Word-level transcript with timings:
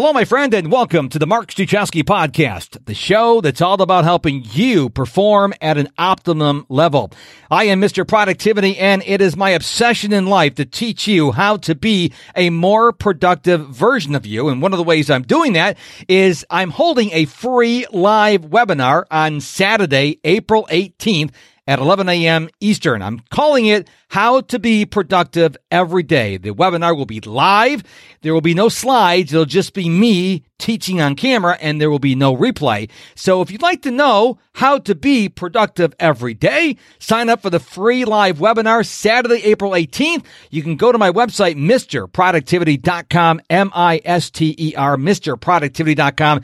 Hello, 0.00 0.12
my 0.12 0.24
friend, 0.24 0.54
and 0.54 0.70
welcome 0.70 1.08
to 1.08 1.18
the 1.18 1.26
Mark 1.26 1.50
Struczewski 1.50 2.04
podcast, 2.04 2.78
the 2.84 2.94
show 2.94 3.40
that's 3.40 3.60
all 3.60 3.82
about 3.82 4.04
helping 4.04 4.44
you 4.44 4.90
perform 4.90 5.52
at 5.60 5.76
an 5.76 5.88
optimum 5.98 6.64
level. 6.68 7.10
I 7.50 7.64
am 7.64 7.80
Mr. 7.80 8.06
Productivity, 8.06 8.78
and 8.78 9.02
it 9.04 9.20
is 9.20 9.36
my 9.36 9.50
obsession 9.50 10.12
in 10.12 10.26
life 10.26 10.54
to 10.54 10.64
teach 10.64 11.08
you 11.08 11.32
how 11.32 11.56
to 11.56 11.74
be 11.74 12.12
a 12.36 12.50
more 12.50 12.92
productive 12.92 13.66
version 13.70 14.14
of 14.14 14.24
you. 14.24 14.48
And 14.48 14.62
one 14.62 14.72
of 14.72 14.76
the 14.76 14.84
ways 14.84 15.10
I'm 15.10 15.22
doing 15.22 15.54
that 15.54 15.76
is 16.06 16.46
I'm 16.48 16.70
holding 16.70 17.10
a 17.10 17.24
free 17.24 17.84
live 17.90 18.42
webinar 18.42 19.02
on 19.10 19.40
Saturday, 19.40 20.20
April 20.22 20.68
18th 20.70 21.32
at 21.68 21.78
11 21.78 22.08
a.m. 22.08 22.48
Eastern. 22.60 23.02
I'm 23.02 23.20
calling 23.30 23.66
it 23.66 23.90
How 24.08 24.40
to 24.40 24.58
Be 24.58 24.86
Productive 24.86 25.54
Every 25.70 26.02
Day. 26.02 26.38
The 26.38 26.54
webinar 26.54 26.96
will 26.96 27.04
be 27.04 27.20
live. 27.20 27.84
There 28.22 28.32
will 28.32 28.40
be 28.40 28.54
no 28.54 28.70
slides. 28.70 29.34
It'll 29.34 29.44
just 29.44 29.74
be 29.74 29.90
me 29.90 30.44
teaching 30.58 30.98
on 31.02 31.14
camera 31.14 31.58
and 31.60 31.78
there 31.78 31.90
will 31.90 31.98
be 31.98 32.14
no 32.14 32.34
replay. 32.34 32.90
So 33.14 33.42
if 33.42 33.50
you'd 33.50 33.60
like 33.60 33.82
to 33.82 33.90
know 33.90 34.38
how 34.54 34.78
to 34.78 34.94
be 34.94 35.28
productive 35.28 35.94
every 36.00 36.32
day, 36.32 36.76
sign 36.98 37.28
up 37.28 37.42
for 37.42 37.50
the 37.50 37.60
free 37.60 38.06
live 38.06 38.38
webinar 38.38 38.84
Saturday, 38.84 39.44
April 39.44 39.72
18th. 39.72 40.24
You 40.50 40.62
can 40.62 40.76
go 40.76 40.90
to 40.90 40.96
my 40.96 41.10
website, 41.10 41.56
MisterProductivity.com, 41.56 43.42
M-I-S-T-E-R, 43.50 44.96
MisterProductivity.com. 44.96 46.40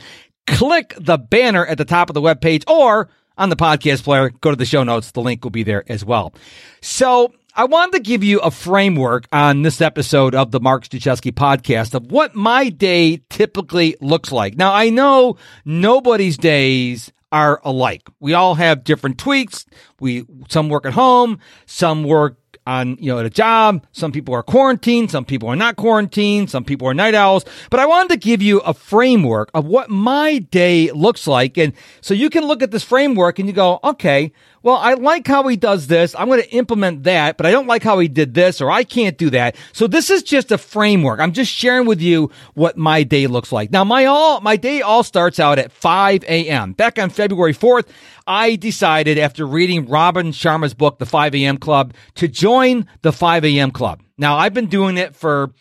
Click 0.47 0.95
the 0.99 1.17
banner 1.17 1.65
at 1.65 1.79
the 1.79 1.87
top 1.87 2.11
of 2.11 2.15
the 2.15 2.21
webpage 2.21 2.71
or 2.71 3.09
on 3.37 3.49
the 3.51 3.57
podcast 3.57 4.05
player. 4.05 4.31
Go 4.41 4.51
to 4.51 4.57
the 4.57 4.65
show 4.65 4.83
notes. 4.83 5.11
The 5.11 5.21
link 5.21 5.45
will 5.45 5.51
be 5.51 5.63
there 5.63 5.85
as 5.91 6.05
well. 6.05 6.35
So 6.81 7.33
I 7.57 7.67
wanted 7.67 7.93
to 7.93 8.01
give 8.01 8.25
you 8.25 8.41
a 8.41 8.51
framework 8.51 9.29
on 9.33 9.63
this 9.63 9.81
episode 9.81 10.35
of 10.35 10.51
the 10.51 10.61
Mark 10.61 10.85
Struczewski 10.85 11.33
podcast 11.33 11.95
of 11.95 12.11
what 12.11 12.35
my 12.35 12.69
day 12.69 13.21
typically 13.31 13.97
looks 14.01 14.33
like. 14.33 14.57
Now, 14.57 14.73
I 14.73 14.91
know 14.91 15.37
nobody's 15.65 16.37
days 16.37 17.13
are 17.31 17.61
alike. 17.65 18.03
We 18.19 18.35
all 18.35 18.57
have 18.57 18.85
different 18.85 19.19
tweaks. 19.19 19.67
We, 20.01 20.25
some 20.49 20.69
work 20.69 20.85
at 20.85 20.95
home, 20.95 21.39
some 21.67 22.05
work 22.05 22.39
on, 22.67 22.97
you 23.01 23.13
know, 23.13 23.19
at 23.19 23.27
a 23.27 23.31
job. 23.31 23.87
Some 23.93 24.13
people 24.13 24.35
are 24.35 24.43
quarantined. 24.43 25.11
Some 25.11 25.25
people 25.25 25.49
are 25.49 25.57
not 25.57 25.77
quarantined. 25.77 26.51
Some 26.51 26.65
people 26.65 26.89
are 26.89 26.95
night 26.95 27.15
owls. 27.15 27.45
But 27.71 27.81
I 27.81 27.87
wanted 27.87 28.11
to 28.11 28.17
give 28.17 28.43
you 28.43 28.61
a 28.61 28.75
framework 28.75 29.51
of 29.55 29.67
what 29.67 29.91
my 29.91 30.39
day 30.39 30.91
looks 30.93 31.27
like. 31.27 31.59
And 31.59 31.73
so 32.01 32.15
you 32.15 32.31
can 32.31 32.45
look 32.45 32.63
at 32.63 32.71
this 32.71 32.85
framework 32.85 33.39
and 33.39 33.49
you 33.49 33.55
go, 33.55 33.81
okay, 33.85 34.33
well, 34.65 34.77
I 34.77 34.95
like 34.95 35.27
how 35.27 35.47
he 35.47 35.57
does 35.57 35.89
this. 35.89 36.15
I'm 36.19 36.27
going 36.27 36.41
to 36.41 36.51
implement 36.51 37.03
that, 37.03 37.37
but 37.37 37.45
I 37.45 37.51
don't 37.51 37.67
like 37.67 37.83
how 37.83 37.99
he 37.99 38.09
did 38.09 38.33
this 38.33 38.63
or 38.63 38.71
I 38.71 38.83
can't 38.83 39.19
do 39.19 39.29
that. 39.29 39.57
So 39.75 39.87
this 39.87 40.09
is 40.09 40.23
just 40.23 40.51
a 40.51 40.57
framework. 40.57 41.21
I'm 41.21 41.33
just 41.33 41.53
sharing 41.53 41.87
with 41.87 42.01
you 42.01 42.31
what 42.55 42.79
my 42.79 43.03
day 43.03 43.27
looks 43.27 43.53
like. 43.53 43.71
Now, 43.71 43.85
my 43.85 44.07
all, 44.07 44.41
my 44.41 44.57
day 44.57 44.81
all 44.81 45.03
starts 45.03 45.39
out 45.39 45.59
at 45.59 45.71
5 45.71 46.25
a.m. 46.25 46.73
Back 46.73 46.99
on 46.99 47.11
February 47.11 47.53
4th, 47.53 47.87
I 48.27 48.57
decided 48.57 49.19
after 49.19 49.47
reading 49.47 49.87
Robin 49.87 50.33
Sharma's 50.33 50.73
book, 50.73 50.99
The 50.99 51.05
5 51.05 51.35
a.m. 51.35 51.59
Club, 51.59 51.93
to 52.15 52.27
join 52.27 52.89
the 53.03 53.13
5 53.13 53.45
a.m. 53.45 53.71
Club. 53.71 54.01
Now, 54.17 54.39
I've 54.39 54.55
been 54.55 54.69
doing 54.69 54.97
it 54.97 55.15
for 55.15 55.53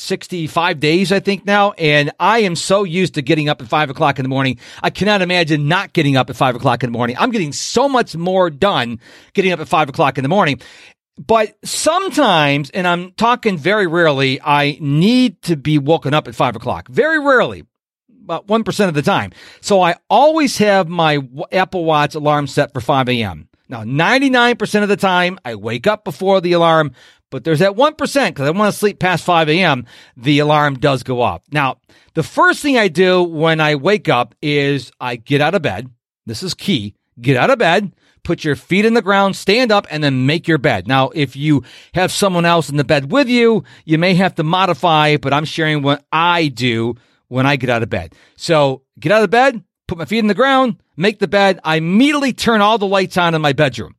65 0.00 0.80
days, 0.80 1.12
I 1.12 1.20
think 1.20 1.44
now. 1.44 1.72
And 1.72 2.10
I 2.18 2.40
am 2.40 2.56
so 2.56 2.84
used 2.84 3.14
to 3.14 3.22
getting 3.22 3.48
up 3.48 3.60
at 3.60 3.68
five 3.68 3.90
o'clock 3.90 4.18
in 4.18 4.22
the 4.22 4.28
morning. 4.28 4.58
I 4.82 4.90
cannot 4.90 5.22
imagine 5.22 5.68
not 5.68 5.92
getting 5.92 6.16
up 6.16 6.30
at 6.30 6.36
five 6.36 6.56
o'clock 6.56 6.82
in 6.82 6.90
the 6.90 6.96
morning. 6.96 7.16
I'm 7.18 7.30
getting 7.30 7.52
so 7.52 7.88
much 7.88 8.16
more 8.16 8.50
done 8.50 8.98
getting 9.34 9.52
up 9.52 9.60
at 9.60 9.68
five 9.68 9.88
o'clock 9.88 10.18
in 10.18 10.22
the 10.22 10.28
morning. 10.28 10.60
But 11.18 11.54
sometimes, 11.64 12.70
and 12.70 12.86
I'm 12.86 13.12
talking 13.12 13.58
very 13.58 13.86
rarely, 13.86 14.40
I 14.42 14.78
need 14.80 15.42
to 15.42 15.56
be 15.56 15.76
woken 15.78 16.14
up 16.14 16.28
at 16.28 16.34
five 16.34 16.56
o'clock. 16.56 16.88
Very 16.88 17.18
rarely, 17.18 17.66
about 18.22 18.46
1% 18.46 18.88
of 18.88 18.94
the 18.94 19.02
time. 19.02 19.32
So 19.60 19.82
I 19.82 19.96
always 20.08 20.56
have 20.58 20.88
my 20.88 21.18
Apple 21.52 21.84
Watch 21.84 22.14
alarm 22.14 22.46
set 22.46 22.72
for 22.72 22.80
5 22.80 23.10
a.m. 23.10 23.49
Now, 23.70 23.84
99% 23.84 24.82
of 24.82 24.88
the 24.88 24.96
time, 24.96 25.38
I 25.44 25.54
wake 25.54 25.86
up 25.86 26.04
before 26.04 26.40
the 26.40 26.52
alarm, 26.54 26.90
but 27.30 27.44
there's 27.44 27.60
that 27.60 27.76
1% 27.76 27.96
because 27.96 28.46
I 28.48 28.50
want 28.50 28.72
to 28.72 28.78
sleep 28.78 28.98
past 28.98 29.22
5 29.22 29.48
a.m. 29.48 29.86
The 30.16 30.40
alarm 30.40 30.80
does 30.80 31.04
go 31.04 31.20
off. 31.20 31.42
Now, 31.52 31.76
the 32.14 32.24
first 32.24 32.62
thing 32.62 32.76
I 32.76 32.88
do 32.88 33.22
when 33.22 33.60
I 33.60 33.76
wake 33.76 34.08
up 34.08 34.34
is 34.42 34.90
I 35.00 35.14
get 35.14 35.40
out 35.40 35.54
of 35.54 35.62
bed. 35.62 35.88
This 36.26 36.42
is 36.42 36.52
key. 36.52 36.96
Get 37.20 37.36
out 37.36 37.50
of 37.50 37.60
bed, 37.60 37.94
put 38.24 38.42
your 38.42 38.56
feet 38.56 38.84
in 38.84 38.94
the 38.94 39.02
ground, 39.02 39.36
stand 39.36 39.70
up, 39.70 39.86
and 39.88 40.02
then 40.02 40.26
make 40.26 40.48
your 40.48 40.58
bed. 40.58 40.88
Now, 40.88 41.10
if 41.14 41.36
you 41.36 41.62
have 41.94 42.10
someone 42.10 42.44
else 42.44 42.70
in 42.70 42.76
the 42.76 42.82
bed 42.82 43.12
with 43.12 43.28
you, 43.28 43.62
you 43.84 43.98
may 43.98 44.14
have 44.14 44.34
to 44.34 44.42
modify, 44.42 45.16
but 45.16 45.32
I'm 45.32 45.44
sharing 45.44 45.82
what 45.82 46.04
I 46.10 46.48
do 46.48 46.96
when 47.28 47.46
I 47.46 47.54
get 47.54 47.70
out 47.70 47.84
of 47.84 47.88
bed. 47.88 48.16
So 48.36 48.82
get 48.98 49.12
out 49.12 49.22
of 49.22 49.30
bed, 49.30 49.62
put 49.90 49.98
my 49.98 50.04
feet 50.04 50.20
in 50.20 50.28
the 50.28 50.34
ground, 50.34 50.80
make 50.96 51.18
the 51.18 51.28
bed. 51.28 51.58
I 51.64 51.76
immediately 51.76 52.32
turn 52.32 52.60
all 52.60 52.78
the 52.78 52.86
lights 52.86 53.16
on 53.16 53.34
in 53.34 53.42
my 53.42 53.52
bedroom. 53.52 53.96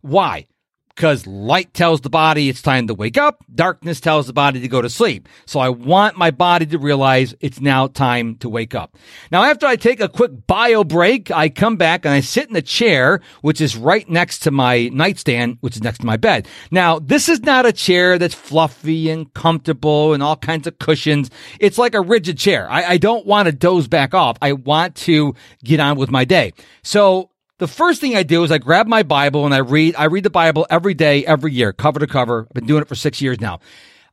Why? 0.00 0.46
Because 0.94 1.26
light 1.26 1.74
tells 1.74 2.00
the 2.02 2.10
body 2.10 2.48
it's 2.48 2.62
time 2.62 2.86
to 2.86 2.94
wake 2.94 3.18
up. 3.18 3.44
Darkness 3.52 4.00
tells 4.00 4.26
the 4.26 4.32
body 4.32 4.60
to 4.60 4.68
go 4.68 4.80
to 4.80 4.88
sleep. 4.88 5.28
So 5.46 5.60
I 5.60 5.68
want 5.68 6.16
my 6.16 6.30
body 6.30 6.66
to 6.66 6.78
realize 6.78 7.34
it's 7.40 7.60
now 7.60 7.88
time 7.88 8.36
to 8.36 8.48
wake 8.48 8.74
up. 8.74 8.96
Now, 9.30 9.44
after 9.44 9.66
I 9.66 9.76
take 9.76 10.00
a 10.00 10.08
quick 10.08 10.46
bio 10.46 10.84
break, 10.84 11.30
I 11.30 11.48
come 11.48 11.76
back 11.76 12.04
and 12.04 12.14
I 12.14 12.20
sit 12.20 12.48
in 12.48 12.54
the 12.54 12.62
chair, 12.62 13.20
which 13.42 13.60
is 13.60 13.76
right 13.76 14.08
next 14.08 14.40
to 14.40 14.50
my 14.50 14.88
nightstand, 14.92 15.58
which 15.60 15.76
is 15.76 15.82
next 15.82 15.98
to 15.98 16.06
my 16.06 16.16
bed. 16.16 16.46
Now, 16.70 16.98
this 16.98 17.28
is 17.28 17.40
not 17.40 17.66
a 17.66 17.72
chair 17.72 18.18
that's 18.18 18.34
fluffy 18.34 19.10
and 19.10 19.32
comfortable 19.34 20.14
and 20.14 20.22
all 20.22 20.36
kinds 20.36 20.66
of 20.66 20.78
cushions. 20.78 21.30
It's 21.58 21.78
like 21.78 21.94
a 21.94 22.00
rigid 22.00 22.38
chair. 22.38 22.70
I, 22.70 22.84
I 22.84 22.96
don't 22.98 23.26
want 23.26 23.46
to 23.46 23.52
doze 23.52 23.88
back 23.88 24.14
off. 24.14 24.36
I 24.40 24.52
want 24.52 24.94
to 24.96 25.34
get 25.64 25.80
on 25.80 25.96
with 25.96 26.10
my 26.10 26.24
day. 26.24 26.52
So 26.82 27.30
the 27.58 27.68
first 27.68 28.00
thing 28.00 28.16
I 28.16 28.22
do 28.22 28.44
is 28.44 28.50
I 28.50 28.58
grab 28.58 28.86
my 28.86 29.02
Bible 29.02 29.44
and 29.44 29.54
I 29.54 29.58
read. 29.58 29.94
I 29.96 30.04
read 30.04 30.24
the 30.24 30.30
Bible 30.30 30.66
every 30.70 30.94
day, 30.94 31.24
every 31.24 31.52
year, 31.52 31.72
cover 31.72 32.00
to 32.00 32.06
cover. 32.06 32.46
I've 32.48 32.54
been 32.54 32.66
doing 32.66 32.82
it 32.82 32.88
for 32.88 32.94
six 32.94 33.20
years 33.20 33.40
now. 33.40 33.60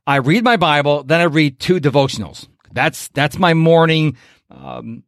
I 0.06 0.16
read 0.16 0.44
my 0.44 0.56
Bible, 0.56 1.04
then 1.04 1.20
I 1.20 1.24
read 1.24 1.60
two 1.60 1.80
devotionals. 1.80 2.48
That's 2.72 3.08
that's 3.08 3.38
my 3.38 3.54
morning 3.54 4.16
um, 4.50 5.02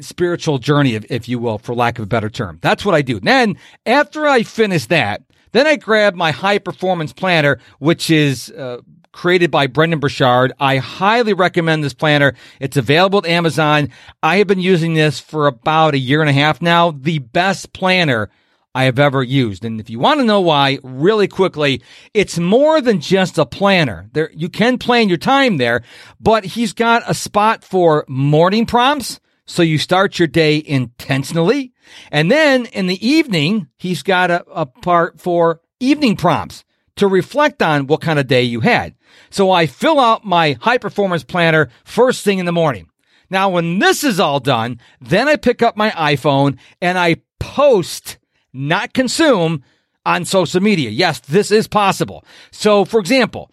spiritual 0.00 0.58
journey, 0.58 0.94
if, 0.94 1.10
if 1.10 1.28
you 1.28 1.38
will, 1.38 1.58
for 1.58 1.74
lack 1.74 1.98
of 1.98 2.04
a 2.04 2.06
better 2.06 2.30
term. 2.30 2.58
That's 2.62 2.84
what 2.84 2.94
I 2.94 3.02
do. 3.02 3.20
Then 3.20 3.56
after 3.86 4.26
I 4.26 4.42
finish 4.42 4.86
that, 4.86 5.22
then 5.52 5.66
I 5.66 5.76
grab 5.76 6.14
my 6.14 6.30
high 6.30 6.58
performance 6.58 7.12
planner, 7.12 7.58
which 7.78 8.10
is 8.10 8.50
uh, 8.50 8.78
created 9.12 9.50
by 9.50 9.66
Brendan 9.66 10.00
Burchard. 10.00 10.52
I 10.58 10.78
highly 10.78 11.32
recommend 11.32 11.84
this 11.84 11.94
planner. 11.94 12.34
It's 12.60 12.76
available 12.76 13.20
at 13.20 13.26
Amazon. 13.26 13.90
I 14.22 14.36
have 14.36 14.46
been 14.46 14.60
using 14.60 14.94
this 14.94 15.20
for 15.20 15.46
about 15.46 15.94
a 15.94 15.98
year 15.98 16.20
and 16.20 16.30
a 16.30 16.34
half 16.34 16.60
now. 16.60 16.90
The 16.90 17.18
best 17.18 17.72
planner 17.72 18.30
I 18.74 18.84
have 18.84 18.98
ever 18.98 19.22
used. 19.22 19.64
And 19.64 19.80
if 19.80 19.90
you 19.90 19.98
want 19.98 20.20
to 20.20 20.24
know 20.24 20.40
why, 20.40 20.78
really 20.82 21.28
quickly, 21.28 21.82
it's 22.14 22.38
more 22.38 22.80
than 22.80 23.00
just 23.00 23.36
a 23.38 23.44
planner. 23.44 24.08
There, 24.12 24.30
you 24.34 24.48
can 24.48 24.78
plan 24.78 25.08
your 25.08 25.18
time 25.18 25.58
there, 25.58 25.82
but 26.18 26.44
he's 26.44 26.72
got 26.72 27.02
a 27.06 27.14
spot 27.14 27.64
for 27.64 28.04
morning 28.08 28.64
prompts. 28.64 29.20
So 29.44 29.62
you 29.62 29.76
start 29.76 30.18
your 30.18 30.28
day 30.28 30.62
intentionally. 30.64 31.72
And 32.10 32.30
then 32.30 32.66
in 32.66 32.86
the 32.86 33.06
evening, 33.06 33.68
he's 33.76 34.02
got 34.02 34.30
a, 34.30 34.44
a 34.50 34.64
part 34.64 35.20
for 35.20 35.60
evening 35.80 36.16
prompts 36.16 36.64
to 37.02 37.08
reflect 37.08 37.60
on 37.60 37.88
what 37.88 38.00
kind 38.00 38.20
of 38.20 38.28
day 38.28 38.44
you 38.44 38.60
had. 38.60 38.94
So 39.28 39.50
I 39.50 39.66
fill 39.66 39.98
out 39.98 40.24
my 40.24 40.56
high 40.60 40.78
performance 40.78 41.24
planner 41.24 41.68
first 41.82 42.24
thing 42.24 42.38
in 42.38 42.46
the 42.46 42.52
morning. 42.52 42.88
Now, 43.28 43.50
when 43.50 43.80
this 43.80 44.04
is 44.04 44.20
all 44.20 44.38
done, 44.38 44.78
then 45.00 45.26
I 45.26 45.34
pick 45.34 45.62
up 45.62 45.76
my 45.76 45.90
iPhone 45.90 46.58
and 46.80 46.96
I 46.96 47.16
post, 47.40 48.18
not 48.52 48.94
consume 48.94 49.64
on 50.06 50.24
social 50.24 50.60
media. 50.60 50.90
Yes, 50.90 51.18
this 51.18 51.50
is 51.50 51.66
possible. 51.66 52.24
So, 52.52 52.84
for 52.84 53.00
example, 53.00 53.50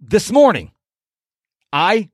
this 0.00 0.32
morning, 0.32 0.72
I, 1.72 2.10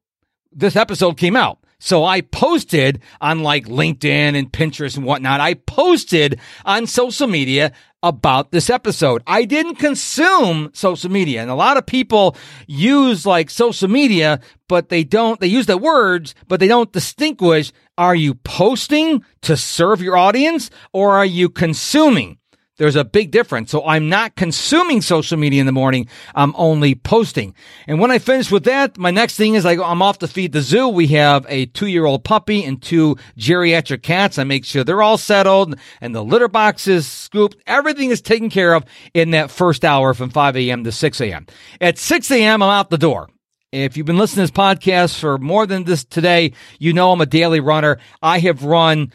this 0.52 0.76
episode 0.76 1.16
came 1.16 1.34
out. 1.34 1.60
So 1.78 2.04
I 2.04 2.20
posted 2.20 3.00
on 3.22 3.42
like 3.42 3.66
LinkedIn 3.66 4.38
and 4.38 4.52
Pinterest 4.52 4.96
and 4.96 5.06
whatnot. 5.06 5.40
I 5.40 5.54
posted 5.54 6.40
on 6.64 6.86
social 6.86 7.26
media 7.26 7.72
about 8.04 8.52
this 8.52 8.68
episode. 8.68 9.22
I 9.26 9.46
didn't 9.46 9.76
consume 9.76 10.70
social 10.74 11.10
media. 11.10 11.40
And 11.40 11.50
a 11.50 11.54
lot 11.54 11.78
of 11.78 11.86
people 11.86 12.36
use 12.66 13.24
like 13.24 13.48
social 13.48 13.88
media, 13.88 14.40
but 14.68 14.90
they 14.90 15.04
don't, 15.04 15.40
they 15.40 15.46
use 15.46 15.64
the 15.64 15.78
words, 15.78 16.34
but 16.46 16.60
they 16.60 16.68
don't 16.68 16.92
distinguish. 16.92 17.72
Are 17.96 18.14
you 18.14 18.34
posting 18.34 19.24
to 19.42 19.56
serve 19.56 20.02
your 20.02 20.18
audience 20.18 20.68
or 20.92 21.14
are 21.14 21.24
you 21.24 21.48
consuming? 21.48 22.38
There's 22.76 22.96
a 22.96 23.04
big 23.04 23.30
difference. 23.30 23.70
So 23.70 23.86
I'm 23.86 24.08
not 24.08 24.34
consuming 24.34 25.00
social 25.00 25.38
media 25.38 25.60
in 25.60 25.66
the 25.66 25.72
morning. 25.72 26.08
I'm 26.34 26.52
only 26.56 26.96
posting. 26.96 27.54
And 27.86 28.00
when 28.00 28.10
I 28.10 28.18
finish 28.18 28.50
with 28.50 28.64
that, 28.64 28.98
my 28.98 29.12
next 29.12 29.36
thing 29.36 29.54
is 29.54 29.64
I 29.64 29.76
go, 29.76 29.84
I'm 29.84 30.02
off 30.02 30.18
to 30.18 30.28
feed 30.28 30.50
the 30.50 30.60
zoo. 30.60 30.88
We 30.88 31.06
have 31.08 31.46
a 31.48 31.66
two 31.66 31.86
year 31.86 32.04
old 32.04 32.24
puppy 32.24 32.64
and 32.64 32.82
two 32.82 33.16
geriatric 33.38 34.02
cats. 34.02 34.38
I 34.38 34.44
make 34.44 34.64
sure 34.64 34.82
they're 34.82 35.02
all 35.02 35.18
settled 35.18 35.76
and 36.00 36.14
the 36.14 36.24
litter 36.24 36.48
box 36.48 36.88
is 36.88 37.06
scooped. 37.06 37.56
Everything 37.66 38.10
is 38.10 38.20
taken 38.20 38.50
care 38.50 38.74
of 38.74 38.84
in 39.14 39.30
that 39.30 39.52
first 39.52 39.84
hour 39.84 40.12
from 40.12 40.30
5 40.30 40.56
a.m. 40.56 40.82
to 40.82 40.90
6 40.90 41.20
a.m. 41.20 41.46
At 41.80 41.96
6 41.98 42.30
a.m., 42.32 42.60
I'm 42.60 42.70
out 42.70 42.90
the 42.90 42.98
door. 42.98 43.28
If 43.70 43.96
you've 43.96 44.06
been 44.06 44.18
listening 44.18 44.46
to 44.46 44.52
this 44.52 44.58
podcast 44.58 45.18
for 45.18 45.38
more 45.38 45.66
than 45.66 45.84
this 45.84 46.04
today, 46.04 46.52
you 46.78 46.92
know 46.92 47.12
I'm 47.12 47.20
a 47.20 47.26
daily 47.26 47.60
runner. 47.60 47.98
I 48.22 48.38
have 48.40 48.64
run 48.64 49.12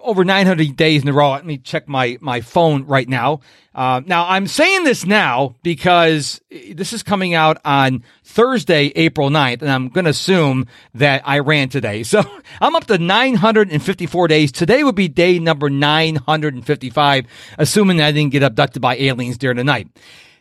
over 0.00 0.24
900 0.24 0.76
days 0.76 1.02
in 1.02 1.08
a 1.08 1.12
row. 1.12 1.32
Let 1.32 1.46
me 1.46 1.58
check 1.58 1.88
my, 1.88 2.18
my 2.20 2.40
phone 2.40 2.84
right 2.84 3.08
now. 3.08 3.40
Uh, 3.74 4.00
now 4.04 4.28
I'm 4.28 4.46
saying 4.46 4.84
this 4.84 5.06
now 5.06 5.54
because 5.62 6.40
this 6.50 6.92
is 6.92 7.02
coming 7.02 7.34
out 7.34 7.58
on 7.64 8.02
Thursday, 8.24 8.92
April 8.96 9.30
9th, 9.30 9.62
and 9.62 9.70
I'm 9.70 9.88
going 9.88 10.04
to 10.04 10.10
assume 10.10 10.66
that 10.94 11.22
I 11.24 11.38
ran 11.40 11.68
today. 11.68 12.02
So 12.08 12.22
I'm 12.60 12.74
up 12.74 12.86
to 12.86 12.96
954 12.96 14.28
days. 14.28 14.50
Today 14.50 14.82
would 14.82 14.94
be 14.94 15.08
day 15.08 15.38
number 15.38 15.68
955, 15.68 17.26
assuming 17.58 17.98
that 17.98 18.06
I 18.06 18.12
didn't 18.12 18.32
get 18.32 18.42
abducted 18.42 18.80
by 18.80 18.96
aliens 18.96 19.36
during 19.36 19.58
the 19.58 19.64
night. 19.64 19.88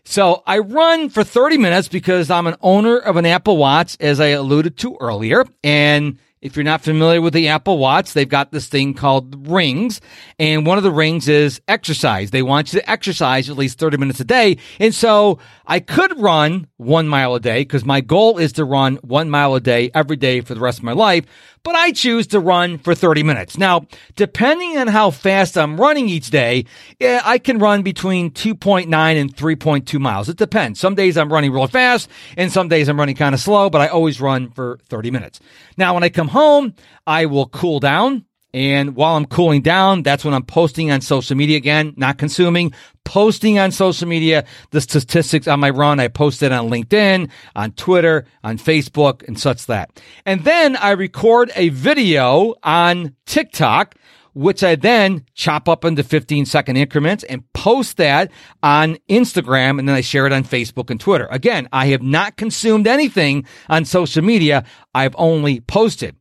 So 0.06 0.42
I 0.48 0.60
run 0.60 1.10
for 1.10 1.26
30 1.26 1.58
minutes 1.58 1.90
because 1.90 2.32
I'm 2.32 2.48
an 2.48 2.56
owner 2.62 2.98
of 2.98 3.18
an 3.18 3.26
Apple 3.26 3.58
Watch, 3.58 3.98
as 4.00 4.22
I 4.22 4.28
alluded 4.28 4.78
to 4.78 4.96
earlier, 5.02 5.44
and 5.66 6.18
if 6.42 6.56
you're 6.56 6.64
not 6.64 6.82
familiar 6.82 7.22
with 7.22 7.34
the 7.34 7.48
Apple 7.48 7.78
Watch, 7.78 8.14
they've 8.14 8.28
got 8.28 8.52
this 8.52 8.68
thing 8.68 8.94
called 8.94 9.48
rings. 9.48 10.02
And 10.38 10.66
one 10.66 10.78
of 10.78 10.84
the 10.84 10.92
rings 10.92 11.28
is 11.28 11.62
exercise. 11.68 12.32
They 12.32 12.44
want 12.44 12.72
you 12.74 12.80
to 12.80 12.90
exercise 12.90 13.50
at 13.50 13.58
least 13.58 13.80
30 13.80 13.98
minutes 13.98 14.20
a 14.20 14.26
day. 14.26 14.58
And 14.80 14.94
so 14.94 15.40
I 15.66 15.80
could 15.80 16.20
run 16.20 16.68
one 16.78 17.08
mile 17.08 17.34
a 17.36 17.40
day 17.40 17.62
because 17.62 17.86
my 17.86 18.02
goal 18.02 18.38
is 18.38 18.54
to 18.54 18.66
run 18.66 18.98
one 18.98 19.30
mile 19.30 19.56
a 19.56 19.60
day 19.60 19.90
every 19.94 20.18
day 20.18 20.42
for 20.42 20.54
the 20.54 20.60
rest 20.62 20.78
of 20.78 20.84
my 20.84 20.94
life 20.94 21.26
but 21.68 21.76
I 21.76 21.92
choose 21.92 22.28
to 22.28 22.40
run 22.40 22.78
for 22.78 22.96
30 22.96 23.24
minutes. 23.24 23.58
Now, 23.58 23.88
depending 24.16 24.78
on 24.78 24.88
how 24.88 25.12
fast 25.12 25.58
I'm 25.58 25.78
running 25.78 26.08
each 26.08 26.30
day, 26.30 26.64
I 27.02 27.40
can 27.40 27.60
run 27.60 27.82
between 27.82 28.32
2.9 28.32 28.88
and 28.88 29.36
3.2 29.36 30.00
miles. 30.00 30.30
It 30.30 30.38
depends. 30.38 30.80
Some 30.80 30.96
days 30.96 31.18
I'm 31.18 31.30
running 31.30 31.52
real 31.52 31.68
fast 31.68 32.10
and 32.38 32.54
some 32.54 32.70
days 32.70 32.88
I'm 32.88 32.98
running 32.98 33.18
kind 33.18 33.36
of 33.36 33.42
slow, 33.42 33.70
but 33.70 33.82
I 33.82 33.88
always 33.88 34.22
run 34.22 34.50
for 34.52 34.80
30 34.88 35.12
minutes. 35.12 35.42
Now, 35.76 35.94
when 35.94 36.04
I 36.04 36.10
come 36.10 36.30
home, 36.30 36.74
I 37.06 37.26
will 37.26 37.48
cool 37.50 37.82
down. 37.82 38.24
And 38.58 38.96
while 38.96 39.16
I'm 39.16 39.28
cooling 39.28 39.62
down, 39.62 40.02
that's 40.02 40.26
when 40.26 40.34
I'm 40.34 40.42
posting 40.42 40.90
on 40.90 41.02
social 41.02 41.38
media 41.38 41.58
again, 41.58 41.94
not 41.96 42.18
consuming, 42.18 42.74
posting 43.06 43.60
on 43.60 43.70
social 43.70 44.08
media 44.08 44.46
the 44.72 44.82
statistics 44.82 45.48
on 45.48 45.60
my 45.60 45.70
run. 45.70 46.00
I 46.00 46.08
post 46.08 46.42
it 46.42 46.52
on 46.52 46.68
LinkedIn, 46.68 47.30
on 47.56 47.72
Twitter, 47.74 48.26
on 48.44 48.58
Facebook, 48.58 49.22
and 49.28 49.40
such 49.40 49.68
that. 49.68 50.02
And 50.26 50.44
then 50.44 50.76
I 50.76 50.90
record 50.90 51.52
a 51.56 51.70
video 51.70 52.56
on 52.64 53.16
TikTok, 53.28 53.94
which 54.34 54.64
I 54.64 54.74
then 54.74 55.24
chop 55.36 55.70
up 55.70 55.86
into 55.86 56.02
15 56.02 56.48
second 56.48 56.78
increments 56.78 57.24
and 57.26 57.44
post 57.54 57.98
that 57.98 58.32
on 58.64 58.98
Instagram. 59.08 59.78
And 59.78 59.88
then 59.88 59.96
I 59.96 60.02
share 60.02 60.26
it 60.26 60.34
on 60.34 60.44
Facebook 60.44 60.90
and 60.90 61.00
Twitter. 61.00 61.28
Again, 61.30 61.70
I 61.72 61.86
have 61.90 62.02
not 62.02 62.38
consumed 62.38 62.88
anything 62.88 63.46
on 63.70 63.86
social 63.86 64.24
media. 64.24 64.66
I've 64.96 65.16
only 65.16 65.60
posted. 65.60 66.16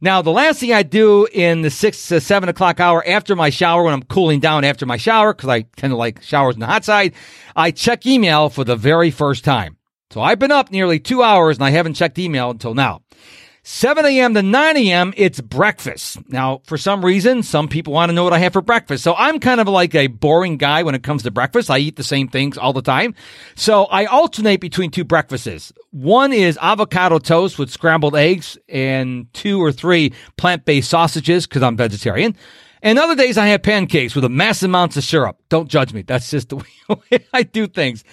Now, 0.00 0.22
the 0.22 0.30
last 0.30 0.60
thing 0.60 0.72
I 0.72 0.84
do 0.84 1.26
in 1.32 1.62
the 1.62 1.70
six 1.70 2.08
to 2.08 2.20
seven 2.20 2.48
o'clock 2.48 2.78
hour 2.78 3.04
after 3.06 3.34
my 3.34 3.50
shower, 3.50 3.82
when 3.82 3.94
I'm 3.94 4.04
cooling 4.04 4.38
down 4.38 4.62
after 4.62 4.86
my 4.86 4.96
shower, 4.96 5.34
because 5.34 5.48
I 5.48 5.62
tend 5.62 5.90
to 5.90 5.96
like 5.96 6.22
showers 6.22 6.54
on 6.54 6.60
the 6.60 6.66
hot 6.66 6.84
side, 6.84 7.14
I 7.56 7.72
check 7.72 8.06
email 8.06 8.48
for 8.48 8.62
the 8.62 8.76
very 8.76 9.10
first 9.10 9.44
time. 9.44 9.76
So 10.10 10.20
I've 10.20 10.38
been 10.38 10.52
up 10.52 10.70
nearly 10.70 11.00
two 11.00 11.22
hours 11.22 11.56
and 11.56 11.64
I 11.64 11.70
haven't 11.70 11.94
checked 11.94 12.18
email 12.18 12.50
until 12.50 12.74
now. 12.74 13.02
7 13.62 14.06
a.m. 14.06 14.34
to 14.34 14.42
9 14.42 14.76
a.m., 14.76 15.12
it's 15.16 15.40
breakfast. 15.40 16.18
Now, 16.28 16.62
for 16.64 16.78
some 16.78 17.04
reason, 17.04 17.42
some 17.42 17.68
people 17.68 17.92
want 17.92 18.08
to 18.10 18.14
know 18.14 18.24
what 18.24 18.32
I 18.32 18.38
have 18.38 18.52
for 18.52 18.62
breakfast. 18.62 19.04
So 19.04 19.14
I'm 19.14 19.40
kind 19.40 19.60
of 19.60 19.68
like 19.68 19.94
a 19.94 20.06
boring 20.06 20.56
guy 20.56 20.82
when 20.82 20.94
it 20.94 21.02
comes 21.02 21.22
to 21.24 21.30
breakfast. 21.30 21.70
I 21.70 21.78
eat 21.78 21.96
the 21.96 22.02
same 22.02 22.28
things 22.28 22.56
all 22.56 22.72
the 22.72 22.82
time. 22.82 23.14
So 23.56 23.84
I 23.84 24.06
alternate 24.06 24.60
between 24.60 24.90
two 24.90 25.04
breakfasts. 25.04 25.72
One 25.90 26.32
is 26.32 26.58
avocado 26.60 27.18
toast 27.18 27.58
with 27.58 27.70
scrambled 27.70 28.16
eggs 28.16 28.56
and 28.68 29.32
two 29.34 29.62
or 29.62 29.72
three 29.72 30.12
plant-based 30.36 30.88
sausages 30.88 31.46
because 31.46 31.62
I'm 31.62 31.76
vegetarian. 31.76 32.36
And 32.82 32.98
other 32.98 33.14
days 33.14 33.36
I 33.36 33.46
have 33.48 33.62
pancakes 33.62 34.14
with 34.14 34.24
a 34.24 34.28
massive 34.28 34.70
amounts 34.70 34.96
of 34.96 35.04
syrup. 35.04 35.38
Don't 35.48 35.68
judge 35.68 35.92
me. 35.92 36.02
That's 36.02 36.30
just 36.30 36.50
the 36.50 36.56
way 36.88 37.26
I 37.32 37.42
do 37.42 37.66
things. 37.66 38.04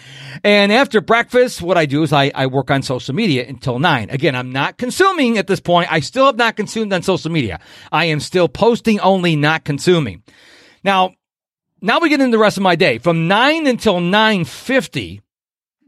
And 0.44 0.72
after 0.72 1.02
breakfast, 1.02 1.62
what 1.62 1.78
I 1.78 1.86
do 1.86 2.04
is 2.04 2.12
I, 2.12 2.32
I 2.34 2.48
work 2.48 2.72
on 2.72 2.82
social 2.82 3.14
media 3.14 3.46
until 3.48 3.80
nine. 3.80 4.10
Again, 4.10 4.36
I'm 4.36 4.52
not 4.52 4.78
consuming 4.78 5.38
at 5.38 5.48
this 5.48 5.60
point. 5.60 5.92
I 5.92 6.00
still 6.00 6.26
have 6.26 6.38
not 6.38 6.56
consumed 6.56 6.94
on 6.94 7.04
social 7.04 7.32
media. 7.32 7.60
I 7.92 8.06
am 8.06 8.20
still 8.20 8.48
posting 8.48 9.00
only, 9.00 9.36
not 9.36 9.66
consuming. 9.66 10.24
Now, 10.84 11.14
now 11.82 12.00
we 12.00 12.10
get 12.10 12.22
into 12.22 12.36
the 12.36 12.42
rest 12.42 12.58
of 12.58 12.64
my 12.64 12.76
day. 12.76 12.98
From 12.98 13.28
nine 13.28 13.68
until 13.68 14.00
950. 14.00 15.22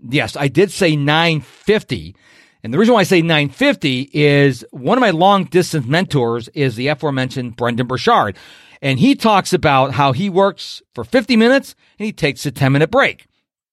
Yes, 0.10 0.36
I 0.36 0.48
did 0.48 0.72
say 0.72 0.96
950. 0.96 2.16
And 2.64 2.74
the 2.74 2.78
reason 2.78 2.94
why 2.94 3.02
I 3.02 3.04
say 3.04 3.22
950 3.22 4.10
is 4.14 4.66
one 4.72 4.98
of 4.98 5.02
my 5.02 5.12
long 5.12 5.46
distance 5.46 5.86
mentors 5.86 6.50
is 6.50 6.76
the 6.76 6.88
aforementioned 6.90 7.56
Brendan 7.56 7.88
Burchard. 7.88 8.36
And 8.82 9.00
he 9.00 9.16
talks 9.16 9.54
about 9.54 9.94
how 9.94 10.12
he 10.12 10.30
works 10.30 10.82
for 10.94 11.04
50 11.04 11.36
minutes 11.36 11.76
and 12.00 12.06
he 12.06 12.12
takes 12.12 12.46
a 12.46 12.52
10 12.52 12.72
minute 12.72 12.92
break. 12.92 13.28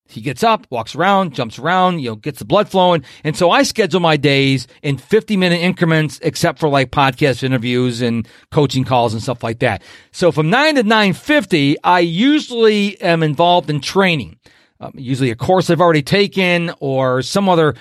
He 0.07 0.21
gets 0.21 0.43
up, 0.43 0.67
walks 0.71 0.95
around, 0.95 1.35
jumps 1.35 1.59
around, 1.59 2.01
you 2.01 2.11
know, 2.11 2.17
gets 2.17 2.39
the 2.39 2.45
blood 2.45 2.69
flowing. 2.69 3.05
And 3.25 3.35
so 3.37 3.51
I 3.51 3.63
schedule 3.63 4.01
my 4.01 4.19
days 4.19 4.67
in 4.83 4.99
50 4.99 5.37
minute 5.37 5.61
increments, 5.61 6.21
except 6.23 6.59
for 6.59 6.69
like 6.69 6.91
podcast 6.91 7.43
interviews 7.43 8.03
and 8.03 8.29
coaching 8.51 8.85
calls 8.85 9.15
and 9.15 9.23
stuff 9.23 9.43
like 9.43 9.61
that. 9.61 9.83
So 10.13 10.31
from 10.31 10.51
9 10.51 10.75
to 10.77 10.83
950, 10.83 11.77
I 11.83 12.01
usually 12.01 13.01
am 13.01 13.23
involved 13.23 13.71
in 13.71 13.81
training. 13.81 14.39
Um, 14.79 14.93
usually 14.95 15.31
a 15.31 15.37
course 15.37 15.71
I've 15.71 15.81
already 15.81 16.03
taken 16.03 16.73
or 16.81 17.23
some 17.23 17.49
other 17.49 17.75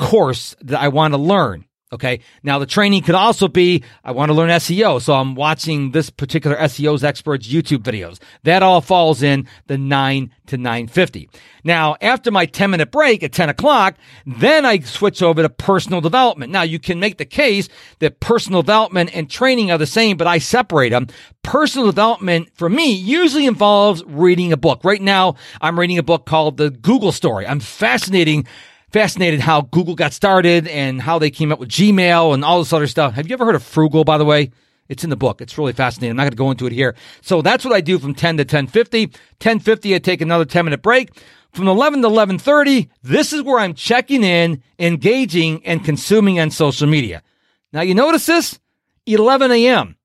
course 0.00 0.56
that 0.62 0.80
I 0.80 0.88
want 0.88 1.14
to 1.14 1.18
learn. 1.18 1.67
Okay. 1.90 2.20
Now 2.42 2.58
the 2.58 2.66
training 2.66 3.02
could 3.02 3.14
also 3.14 3.48
be, 3.48 3.82
I 4.04 4.12
want 4.12 4.28
to 4.28 4.34
learn 4.34 4.50
SEO. 4.50 5.00
So 5.00 5.14
I'm 5.14 5.34
watching 5.34 5.92
this 5.92 6.10
particular 6.10 6.56
SEO's 6.56 7.02
experts 7.02 7.48
YouTube 7.48 7.78
videos. 7.78 8.18
That 8.42 8.62
all 8.62 8.82
falls 8.82 9.22
in 9.22 9.48
the 9.68 9.78
nine 9.78 10.30
to 10.46 10.58
950. 10.58 11.30
Now, 11.64 11.96
after 12.00 12.30
my 12.30 12.44
10 12.46 12.70
minute 12.70 12.90
break 12.90 13.22
at 13.22 13.32
10 13.32 13.48
o'clock, 13.48 13.96
then 14.26 14.66
I 14.66 14.80
switch 14.80 15.22
over 15.22 15.42
to 15.42 15.48
personal 15.48 16.02
development. 16.02 16.52
Now 16.52 16.62
you 16.62 16.78
can 16.78 17.00
make 17.00 17.16
the 17.16 17.24
case 17.24 17.68
that 18.00 18.20
personal 18.20 18.62
development 18.62 19.10
and 19.14 19.30
training 19.30 19.70
are 19.70 19.78
the 19.78 19.86
same, 19.86 20.18
but 20.18 20.26
I 20.26 20.38
separate 20.38 20.90
them. 20.90 21.06
Personal 21.42 21.86
development 21.86 22.50
for 22.54 22.68
me 22.68 22.92
usually 22.92 23.46
involves 23.46 24.04
reading 24.04 24.52
a 24.52 24.58
book. 24.58 24.84
Right 24.84 25.00
now, 25.00 25.36
I'm 25.62 25.78
reading 25.78 25.98
a 25.98 26.02
book 26.02 26.26
called 26.26 26.58
The 26.58 26.70
Google 26.70 27.12
Story. 27.12 27.46
I'm 27.46 27.60
fascinating 27.60 28.46
fascinated 28.92 29.40
how 29.40 29.62
Google 29.62 29.94
got 29.94 30.12
started 30.12 30.66
and 30.68 31.00
how 31.00 31.18
they 31.18 31.30
came 31.30 31.52
up 31.52 31.58
with 31.58 31.68
Gmail 31.68 32.34
and 32.34 32.44
all 32.44 32.58
this 32.60 32.72
other 32.72 32.86
stuff. 32.86 33.14
Have 33.14 33.28
you 33.28 33.34
ever 33.34 33.44
heard 33.44 33.54
of 33.54 33.62
Froogle, 33.62 34.04
by 34.04 34.18
the 34.18 34.24
way? 34.24 34.50
It's 34.88 35.04
in 35.04 35.10
the 35.10 35.16
book. 35.16 35.40
It's 35.40 35.58
really 35.58 35.74
fascinating. 35.74 36.12
I'm 36.12 36.16
not 36.16 36.22
going 36.22 36.30
to 36.30 36.36
go 36.36 36.50
into 36.50 36.66
it 36.66 36.72
here. 36.72 36.94
So 37.20 37.42
that's 37.42 37.64
what 37.64 37.74
I 37.74 37.80
do 37.80 37.98
from 37.98 38.14
10 38.14 38.38
to 38.38 38.42
1050. 38.42 39.06
1050, 39.06 39.94
I 39.94 39.98
take 39.98 40.20
another 40.20 40.44
10 40.46 40.64
minute 40.64 40.82
break. 40.82 41.10
From 41.52 41.68
11 41.68 42.02
to 42.02 42.08
1130, 42.08 42.90
this 43.02 43.32
is 43.32 43.42
where 43.42 43.58
I'm 43.58 43.74
checking 43.74 44.22
in, 44.22 44.62
engaging, 44.78 45.64
and 45.66 45.84
consuming 45.84 46.40
on 46.40 46.50
social 46.50 46.86
media. 46.86 47.22
Now 47.72 47.82
you 47.82 47.94
notice 47.94 48.26
this? 48.26 48.58
11 49.06 49.50
a.m. 49.52 49.96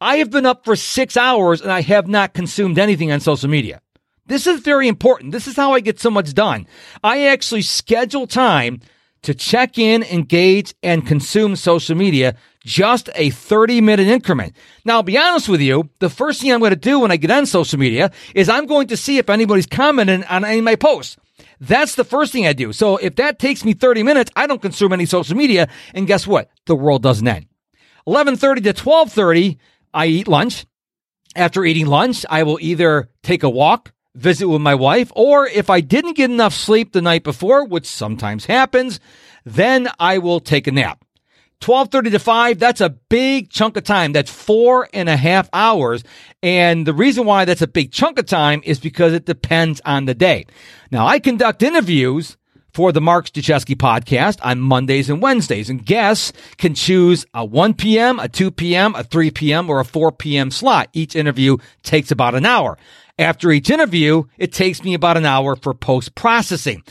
I 0.00 0.16
have 0.16 0.30
been 0.30 0.46
up 0.46 0.64
for 0.64 0.76
six 0.76 1.16
hours 1.16 1.60
and 1.60 1.72
I 1.72 1.82
have 1.82 2.06
not 2.06 2.34
consumed 2.34 2.78
anything 2.78 3.10
on 3.10 3.20
social 3.20 3.48
media. 3.48 3.80
This 4.28 4.46
is 4.46 4.60
very 4.60 4.88
important. 4.88 5.32
This 5.32 5.46
is 5.46 5.56
how 5.56 5.72
I 5.72 5.80
get 5.80 5.98
so 5.98 6.10
much 6.10 6.34
done. 6.34 6.66
I 7.02 7.26
actually 7.26 7.62
schedule 7.62 8.26
time 8.26 8.80
to 9.22 9.34
check 9.34 9.78
in, 9.78 10.02
engage, 10.04 10.74
and 10.82 11.06
consume 11.06 11.56
social 11.56 11.96
media 11.96 12.36
just 12.64 13.08
a 13.14 13.30
30 13.30 13.80
minute 13.80 14.06
increment. 14.06 14.54
Now, 14.84 14.96
I'll 14.96 15.02
be 15.02 15.16
honest 15.16 15.48
with 15.48 15.62
you, 15.62 15.88
the 15.98 16.10
first 16.10 16.40
thing 16.40 16.52
I'm 16.52 16.60
going 16.60 16.70
to 16.70 16.76
do 16.76 17.00
when 17.00 17.10
I 17.10 17.16
get 17.16 17.30
on 17.30 17.46
social 17.46 17.78
media 17.78 18.10
is 18.34 18.48
I'm 18.48 18.66
going 18.66 18.88
to 18.88 18.96
see 18.96 19.16
if 19.16 19.30
anybody's 19.30 19.66
commenting 19.66 20.24
on 20.24 20.44
any 20.44 20.58
of 20.58 20.64
my 20.64 20.76
posts. 20.76 21.16
That's 21.60 21.94
the 21.94 22.04
first 22.04 22.32
thing 22.32 22.46
I 22.46 22.52
do. 22.52 22.72
So 22.72 22.98
if 22.98 23.16
that 23.16 23.38
takes 23.38 23.64
me 23.64 23.72
30 23.72 24.02
minutes, 24.02 24.30
I 24.36 24.46
don't 24.46 24.62
consume 24.62 24.92
any 24.92 25.06
social 25.06 25.36
media. 25.36 25.68
And 25.94 26.06
guess 26.06 26.26
what? 26.26 26.50
The 26.66 26.76
world 26.76 27.02
doesn't 27.02 27.26
end. 27.26 27.46
1130 28.04 28.60
to 28.60 28.68
1230, 28.68 29.58
I 29.94 30.06
eat 30.06 30.28
lunch. 30.28 30.66
After 31.34 31.64
eating 31.64 31.86
lunch, 31.86 32.24
I 32.28 32.42
will 32.42 32.58
either 32.60 33.10
take 33.22 33.42
a 33.42 33.50
walk, 33.50 33.92
visit 34.18 34.48
with 34.48 34.60
my 34.60 34.74
wife, 34.74 35.10
or 35.14 35.46
if 35.46 35.70
I 35.70 35.80
didn't 35.80 36.16
get 36.16 36.30
enough 36.30 36.54
sleep 36.54 36.92
the 36.92 37.02
night 37.02 37.24
before, 37.24 37.64
which 37.64 37.86
sometimes 37.86 38.46
happens, 38.46 39.00
then 39.44 39.88
I 39.98 40.18
will 40.18 40.40
take 40.40 40.66
a 40.66 40.72
nap. 40.72 41.04
1230 41.64 42.10
to 42.10 42.18
5, 42.20 42.58
that's 42.60 42.80
a 42.80 42.90
big 42.90 43.50
chunk 43.50 43.76
of 43.76 43.82
time. 43.82 44.12
That's 44.12 44.30
four 44.30 44.88
and 44.92 45.08
a 45.08 45.16
half 45.16 45.48
hours. 45.52 46.04
And 46.40 46.86
the 46.86 46.94
reason 46.94 47.26
why 47.26 47.46
that's 47.46 47.62
a 47.62 47.66
big 47.66 47.90
chunk 47.90 48.18
of 48.18 48.26
time 48.26 48.62
is 48.64 48.78
because 48.78 49.12
it 49.12 49.24
depends 49.24 49.80
on 49.84 50.04
the 50.04 50.14
day. 50.14 50.46
Now, 50.92 51.06
I 51.06 51.18
conduct 51.18 51.64
interviews 51.64 52.36
for 52.72 52.92
the 52.92 53.00
Mark 53.00 53.26
Struczewski 53.26 53.74
podcast 53.74 54.38
on 54.40 54.60
Mondays 54.60 55.10
and 55.10 55.20
Wednesdays, 55.20 55.68
and 55.68 55.84
guests 55.84 56.32
can 56.58 56.74
choose 56.74 57.26
a 57.34 57.44
1 57.44 57.74
p.m., 57.74 58.20
a 58.20 58.28
2 58.28 58.52
p.m., 58.52 58.94
a 58.94 59.02
3 59.02 59.32
p.m., 59.32 59.68
or 59.68 59.80
a 59.80 59.84
4 59.84 60.12
p.m. 60.12 60.52
slot. 60.52 60.88
Each 60.92 61.16
interview 61.16 61.56
takes 61.82 62.12
about 62.12 62.36
an 62.36 62.46
hour. 62.46 62.78
After 63.18 63.50
each 63.50 63.68
interview, 63.68 64.24
it 64.36 64.52
takes 64.52 64.84
me 64.84 64.94
about 64.94 65.16
an 65.16 65.26
hour 65.26 65.56
for 65.56 65.74
post 65.74 66.14
processing. 66.14 66.84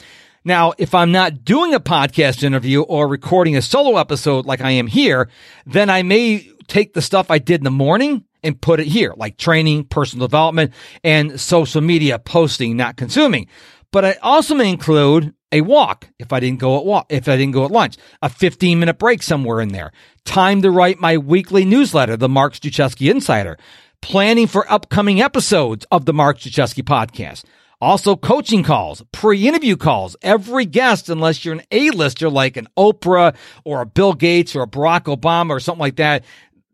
Now, 0.44 0.74
if 0.78 0.94
I'm 0.94 1.12
not 1.12 1.46
doing 1.46 1.74
a 1.74 1.80
podcast 1.80 2.44
interview 2.44 2.82
or 2.82 3.08
recording 3.08 3.56
a 3.56 3.62
solo 3.62 3.98
episode 3.98 4.46
like 4.46 4.62
I 4.62 4.72
am 4.72 4.88
here, 4.88 5.30
then 5.66 5.90
I 5.90 6.04
may 6.04 6.50
take 6.68 6.94
the 6.94 7.02
stuff 7.02 7.32
I 7.32 7.40
did 7.40 7.62
in 7.62 7.64
the 7.64 7.72
morning 7.72 8.26
and 8.44 8.60
put 8.60 8.80
it 8.80 8.88
here, 8.88 9.14
like 9.16 9.38
training, 9.38 9.86
personal 9.86 10.28
development, 10.28 10.74
and 11.04 11.40
social 11.40 11.82
media 11.82 12.20
posting, 12.20 12.76
not 12.76 12.98
consuming. 12.98 13.48
But 13.92 14.06
I 14.06 14.14
also 14.22 14.54
may 14.54 14.70
include 14.70 15.34
a 15.52 15.62
walk 15.62 16.10
if 16.20 16.34
I 16.34 16.42
didn't 16.42 16.60
go 16.60 16.78
at 16.78 16.86
walk, 16.86 17.08
if 17.10 17.28
I 17.28 17.38
didn't 17.38 17.54
go 17.54 17.66
at 17.66 17.72
lunch, 17.72 17.96
a 18.22 18.30
15 18.30 18.80
minute 18.80 19.00
break 19.00 19.24
somewhere 19.24 19.62
in 19.62 19.70
there, 19.70 19.92
time 20.26 20.62
to 20.62 20.72
write 20.72 21.00
my 21.00 21.18
weekly 21.18 21.64
newsletter, 21.64 22.18
the 22.18 22.30
Mark 22.30 22.54
Struczewski 22.54 23.10
Insider, 23.10 23.58
planning 24.02 24.48
for 24.48 24.72
upcoming 24.72 25.22
episodes 25.22 25.86
of 25.92 26.06
the 26.06 26.14
Mark 26.14 26.38
Struczewski 26.38 26.84
podcast. 26.84 27.44
Also 27.80 28.16
coaching 28.16 28.64
calls, 28.64 29.04
pre-interview 29.12 29.76
calls, 29.76 30.16
every 30.24 30.66
guest, 30.66 31.10
unless 31.10 31.46
you're 31.46 31.54
an 31.54 31.62
A-lister 31.72 32.28
like 32.28 32.58
an 32.58 32.68
Oprah 32.76 33.36
or 33.64 33.82
a 33.82 33.86
Bill 33.86 34.14
Gates 34.14 34.56
or 34.56 34.64
a 34.64 34.68
Barack 34.68 35.04
Obama 35.16 35.52
or 35.52 35.60
something 35.60 35.82
like 35.82 35.98
that, 35.98 36.26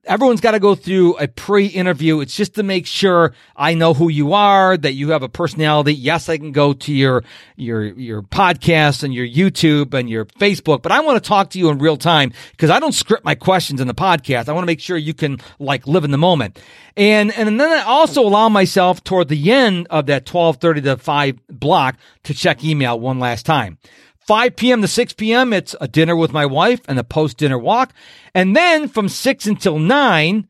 everyone's 0.05 0.41
got 0.41 0.51
to 0.51 0.59
go 0.59 0.75
through 0.75 1.15
a 1.17 1.27
pre-interview. 1.27 2.19
It's 2.19 2.35
just 2.35 2.55
to 2.55 2.63
make 2.63 2.85
sure 2.85 3.33
I 3.55 3.73
know 3.73 3.93
who 3.93 4.09
you 4.09 4.33
are, 4.33 4.75
that 4.75 4.93
you 4.93 5.11
have 5.11 5.23
a 5.23 5.29
personality. 5.29 5.93
Yes, 5.93 6.27
I 6.29 6.37
can 6.37 6.51
go 6.51 6.73
to 6.73 6.93
your, 6.93 7.23
your, 7.55 7.83
your 7.85 8.21
podcast 8.21 9.03
and 9.03 9.13
your 9.13 9.27
YouTube 9.27 9.93
and 9.93 10.09
your 10.09 10.25
Facebook, 10.25 10.81
but 10.81 10.91
I 10.91 10.99
want 10.99 11.23
to 11.23 11.27
talk 11.27 11.51
to 11.51 11.59
you 11.59 11.69
in 11.69 11.77
real 11.79 11.97
time 11.97 12.33
because 12.51 12.69
I 12.69 12.79
don't 12.79 12.91
script 12.91 13.23
my 13.23 13.35
questions 13.35 13.79
in 13.79 13.87
the 13.87 13.93
podcast. 13.93 14.49
I 14.49 14.53
want 14.53 14.63
to 14.63 14.67
make 14.67 14.81
sure 14.81 14.97
you 14.97 15.13
can 15.13 15.39
like 15.59 15.87
live 15.87 16.03
in 16.03 16.11
the 16.11 16.17
moment. 16.17 16.59
And, 16.97 17.31
and 17.33 17.59
then 17.59 17.71
I 17.71 17.83
also 17.83 18.21
allow 18.21 18.49
myself 18.49 19.03
toward 19.03 19.29
the 19.29 19.51
end 19.51 19.87
of 19.89 20.07
that 20.07 20.31
1230 20.31 20.81
to 20.81 20.97
5 20.97 21.47
block 21.47 21.95
to 22.23 22.33
check 22.33 22.63
email 22.63 22.99
one 22.99 23.19
last 23.19 23.45
time. 23.45 23.77
5 24.25 24.55
p.m. 24.55 24.81
to 24.81 24.87
6 24.87 25.13
p.m., 25.13 25.53
it's 25.53 25.75
a 25.81 25.87
dinner 25.87 26.15
with 26.15 26.31
my 26.31 26.45
wife 26.45 26.81
and 26.87 26.97
a 26.97 27.03
post 27.03 27.37
dinner 27.37 27.57
walk. 27.57 27.93
And 28.33 28.55
then 28.55 28.87
from 28.87 29.09
6 29.09 29.45
until 29.47 29.79
9, 29.79 30.47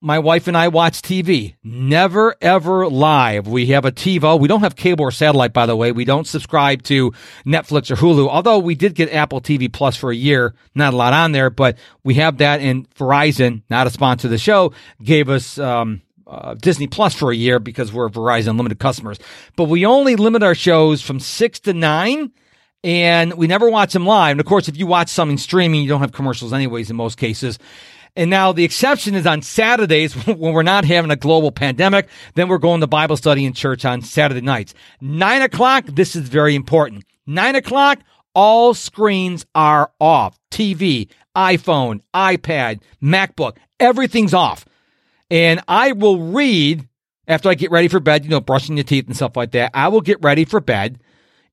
my 0.00 0.18
wife 0.18 0.48
and 0.48 0.56
I 0.56 0.68
watch 0.68 1.00
TV. 1.00 1.54
Never 1.62 2.34
ever 2.40 2.88
live. 2.88 3.46
We 3.46 3.66
have 3.66 3.84
a 3.84 3.92
TiVo. 3.92 4.40
We 4.40 4.48
don't 4.48 4.62
have 4.62 4.76
cable 4.76 5.04
or 5.04 5.10
satellite, 5.10 5.52
by 5.52 5.66
the 5.66 5.76
way. 5.76 5.92
We 5.92 6.04
don't 6.04 6.26
subscribe 6.26 6.82
to 6.84 7.12
Netflix 7.46 7.90
or 7.90 7.96
Hulu, 7.96 8.28
although 8.28 8.58
we 8.58 8.74
did 8.74 8.94
get 8.94 9.12
Apple 9.12 9.40
TV 9.40 9.72
Plus 9.72 9.94
for 9.96 10.10
a 10.10 10.16
year. 10.16 10.54
Not 10.74 10.92
a 10.92 10.96
lot 10.96 11.12
on 11.12 11.32
there, 11.32 11.50
but 11.50 11.78
we 12.02 12.14
have 12.14 12.38
that. 12.38 12.60
And 12.60 12.90
Verizon, 12.90 13.62
not 13.70 13.86
a 13.86 13.90
sponsor 13.90 14.26
of 14.26 14.32
the 14.32 14.38
show, 14.38 14.72
gave 15.02 15.28
us, 15.28 15.56
um, 15.58 16.02
uh, 16.26 16.54
Disney 16.54 16.86
Plus 16.86 17.14
for 17.14 17.30
a 17.30 17.36
year 17.36 17.58
because 17.58 17.92
we're 17.92 18.08
Verizon 18.08 18.56
limited 18.56 18.78
customers. 18.78 19.18
But 19.54 19.64
we 19.64 19.84
only 19.86 20.16
limit 20.16 20.42
our 20.42 20.54
shows 20.54 21.02
from 21.02 21.20
six 21.20 21.60
to 21.60 21.74
nine 21.74 22.32
and 22.84 23.34
we 23.34 23.46
never 23.46 23.70
watch 23.70 23.92
them 23.92 24.06
live. 24.06 24.32
And 24.32 24.40
of 24.40 24.46
course, 24.46 24.68
if 24.68 24.76
you 24.76 24.86
watch 24.86 25.08
something 25.08 25.38
streaming, 25.38 25.82
you 25.82 25.88
don't 25.88 26.00
have 26.00 26.12
commercials 26.12 26.52
anyways 26.52 26.90
in 26.90 26.96
most 26.96 27.18
cases. 27.18 27.58
And 28.14 28.28
now 28.28 28.52
the 28.52 28.64
exception 28.64 29.14
is 29.14 29.26
on 29.26 29.42
Saturdays 29.42 30.14
when 30.26 30.52
we're 30.52 30.62
not 30.62 30.84
having 30.84 31.10
a 31.10 31.16
global 31.16 31.52
pandemic. 31.52 32.08
Then 32.34 32.48
we're 32.48 32.58
going 32.58 32.80
to 32.80 32.86
Bible 32.86 33.16
study 33.16 33.44
in 33.44 33.52
church 33.52 33.84
on 33.84 34.02
Saturday 34.02 34.40
nights. 34.40 34.74
Nine 35.00 35.42
o'clock. 35.42 35.86
This 35.86 36.16
is 36.16 36.28
very 36.28 36.54
important. 36.54 37.04
Nine 37.26 37.54
o'clock. 37.54 38.00
All 38.34 38.74
screens 38.74 39.44
are 39.54 39.92
off. 40.00 40.38
TV, 40.50 41.08
iPhone, 41.36 42.00
iPad, 42.14 42.80
MacBook, 43.02 43.56
everything's 43.78 44.34
off. 44.34 44.64
And 45.30 45.60
I 45.68 45.92
will 45.92 46.18
read 46.18 46.88
after 47.26 47.48
I 47.48 47.54
get 47.54 47.70
ready 47.70 47.88
for 47.88 48.00
bed, 48.00 48.24
you 48.24 48.30
know, 48.30 48.40
brushing 48.40 48.76
your 48.76 48.84
teeth 48.84 49.06
and 49.06 49.16
stuff 49.16 49.36
like 49.36 49.52
that. 49.52 49.70
I 49.74 49.88
will 49.88 50.00
get 50.00 50.22
ready 50.22 50.44
for 50.44 50.60
bed 50.60 50.98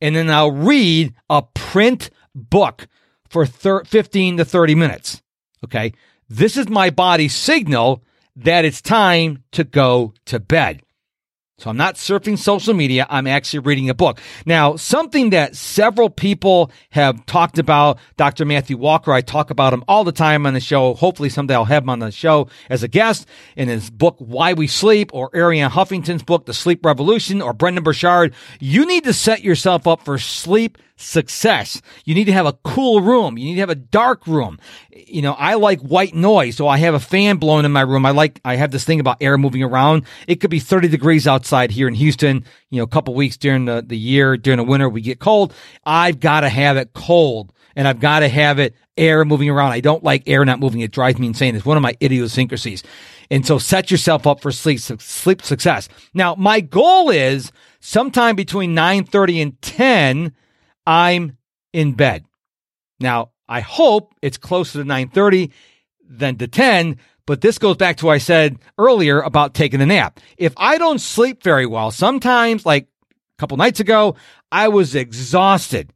and 0.01 0.15
then 0.15 0.29
I'll 0.29 0.51
read 0.51 1.13
a 1.29 1.41
print 1.41 2.09
book 2.33 2.87
for 3.29 3.45
thir- 3.45 3.83
15 3.83 4.37
to 4.37 4.45
30 4.45 4.75
minutes. 4.75 5.21
Okay. 5.63 5.93
This 6.29 6.57
is 6.57 6.69
my 6.69 6.89
body's 6.89 7.35
signal 7.35 8.03
that 8.35 8.65
it's 8.65 8.81
time 8.81 9.43
to 9.51 9.63
go 9.63 10.13
to 10.25 10.39
bed. 10.39 10.81
So 11.61 11.69
I'm 11.69 11.77
not 11.77 11.95
surfing 11.95 12.37
social 12.37 12.73
media. 12.73 13.05
I'm 13.09 13.27
actually 13.27 13.59
reading 13.59 13.89
a 13.89 13.93
book. 13.93 14.19
Now, 14.45 14.77
something 14.77 15.31
that 15.31 15.55
several 15.55 16.09
people 16.09 16.71
have 16.91 17.25
talked 17.25 17.59
about, 17.59 17.99
Dr. 18.15 18.45
Matthew 18.45 18.77
Walker, 18.77 19.11
I 19.11 19.21
talk 19.21 19.49
about 19.49 19.73
him 19.73 19.83
all 19.87 20.03
the 20.03 20.11
time 20.13 20.45
on 20.45 20.53
the 20.53 20.59
show. 20.59 20.93
Hopefully 20.93 21.29
someday 21.29 21.55
I'll 21.55 21.65
have 21.65 21.83
him 21.83 21.89
on 21.89 21.99
the 21.99 22.11
show 22.11 22.47
as 22.69 22.81
a 22.83 22.87
guest 22.87 23.27
in 23.57 23.67
his 23.67 23.89
book, 23.89 24.15
Why 24.19 24.53
We 24.53 24.67
Sleep, 24.67 25.11
or 25.13 25.29
Arianna 25.31 25.69
Huffington's 25.69 26.23
book, 26.23 26.45
The 26.45 26.53
Sleep 26.53 26.85
Revolution, 26.85 27.41
or 27.41 27.53
Brendan 27.53 27.83
Burchard. 27.83 28.33
You 28.59 28.85
need 28.85 29.03
to 29.03 29.13
set 29.13 29.43
yourself 29.43 29.85
up 29.85 30.05
for 30.05 30.17
sleep 30.17 30.77
success. 30.99 31.81
You 32.05 32.13
need 32.13 32.25
to 32.25 32.33
have 32.33 32.45
a 32.45 32.53
cool 32.63 33.01
room. 33.01 33.37
You 33.37 33.45
need 33.45 33.55
to 33.55 33.61
have 33.61 33.69
a 33.69 33.75
dark 33.75 34.27
room. 34.27 34.59
You 35.07 35.21
know, 35.21 35.33
I 35.33 35.55
like 35.55 35.79
white 35.81 36.13
noise, 36.13 36.57
so 36.57 36.67
I 36.67 36.77
have 36.77 36.93
a 36.93 36.99
fan 36.99 37.37
blowing 37.37 37.65
in 37.65 37.71
my 37.71 37.81
room. 37.81 38.05
I 38.05 38.11
like, 38.11 38.39
I 38.43 38.55
have 38.55 38.71
this 38.71 38.83
thing 38.83 38.99
about 38.99 39.17
air 39.21 39.37
moving 39.37 39.63
around. 39.63 40.05
It 40.27 40.35
could 40.37 40.49
be 40.49 40.59
30 40.59 40.87
degrees 40.87 41.27
outside 41.27 41.71
here 41.71 41.87
in 41.87 41.93
Houston, 41.95 42.43
you 42.69 42.77
know, 42.77 42.83
a 42.83 42.87
couple 42.87 43.13
weeks 43.13 43.37
during 43.37 43.65
the, 43.65 43.83
the 43.85 43.97
year, 43.97 44.37
during 44.37 44.57
the 44.57 44.63
winter, 44.63 44.89
we 44.89 45.01
get 45.01 45.19
cold. 45.19 45.53
I've 45.85 46.19
got 46.19 46.41
to 46.41 46.49
have 46.49 46.77
it 46.77 46.93
cold 46.93 47.53
and 47.75 47.87
I've 47.87 47.99
got 47.99 48.19
to 48.19 48.27
have 48.27 48.59
it 48.59 48.75
air 48.97 49.23
moving 49.23 49.49
around. 49.49 49.71
I 49.71 49.79
don't 49.79 50.03
like 50.03 50.23
air 50.27 50.43
not 50.43 50.59
moving. 50.59 50.81
It 50.81 50.91
drives 50.91 51.17
me 51.17 51.27
insane. 51.27 51.55
It's 51.55 51.65
one 51.65 51.77
of 51.77 51.83
my 51.83 51.95
idiosyncrasies. 52.01 52.83
And 53.31 53.45
so 53.45 53.57
set 53.57 53.91
yourself 53.91 54.27
up 54.27 54.41
for 54.41 54.51
sleep, 54.51 54.79
sleep 54.79 55.41
success. 55.41 55.87
Now, 56.13 56.35
my 56.35 56.59
goal 56.59 57.09
is 57.09 57.51
sometime 57.79 58.35
between 58.35 58.73
930 58.73 59.41
and 59.41 59.61
10 59.61 60.33
I'm 60.85 61.37
in 61.71 61.93
bed. 61.93 62.25
Now, 62.99 63.31
I 63.49 63.61
hope 63.61 64.13
it's 64.21 64.37
closer 64.37 64.79
to 64.79 64.85
9:30 64.85 65.51
than 66.07 66.37
to 66.37 66.47
10, 66.47 66.97
but 67.25 67.41
this 67.41 67.57
goes 67.57 67.77
back 67.77 67.97
to 67.97 68.05
what 68.05 68.13
I 68.13 68.17
said 68.19 68.59
earlier 68.77 69.19
about 69.19 69.53
taking 69.53 69.81
a 69.81 69.85
nap. 69.85 70.19
If 70.37 70.53
I 70.55 70.77
don't 70.77 71.01
sleep 71.01 71.43
very 71.43 71.65
well, 71.65 71.91
sometimes 71.91 72.65
like 72.65 72.83
a 72.85 73.39
couple 73.39 73.57
nights 73.57 73.79
ago, 73.79 74.15
I 74.51 74.69
was 74.69 74.95
exhausted. 74.95 75.91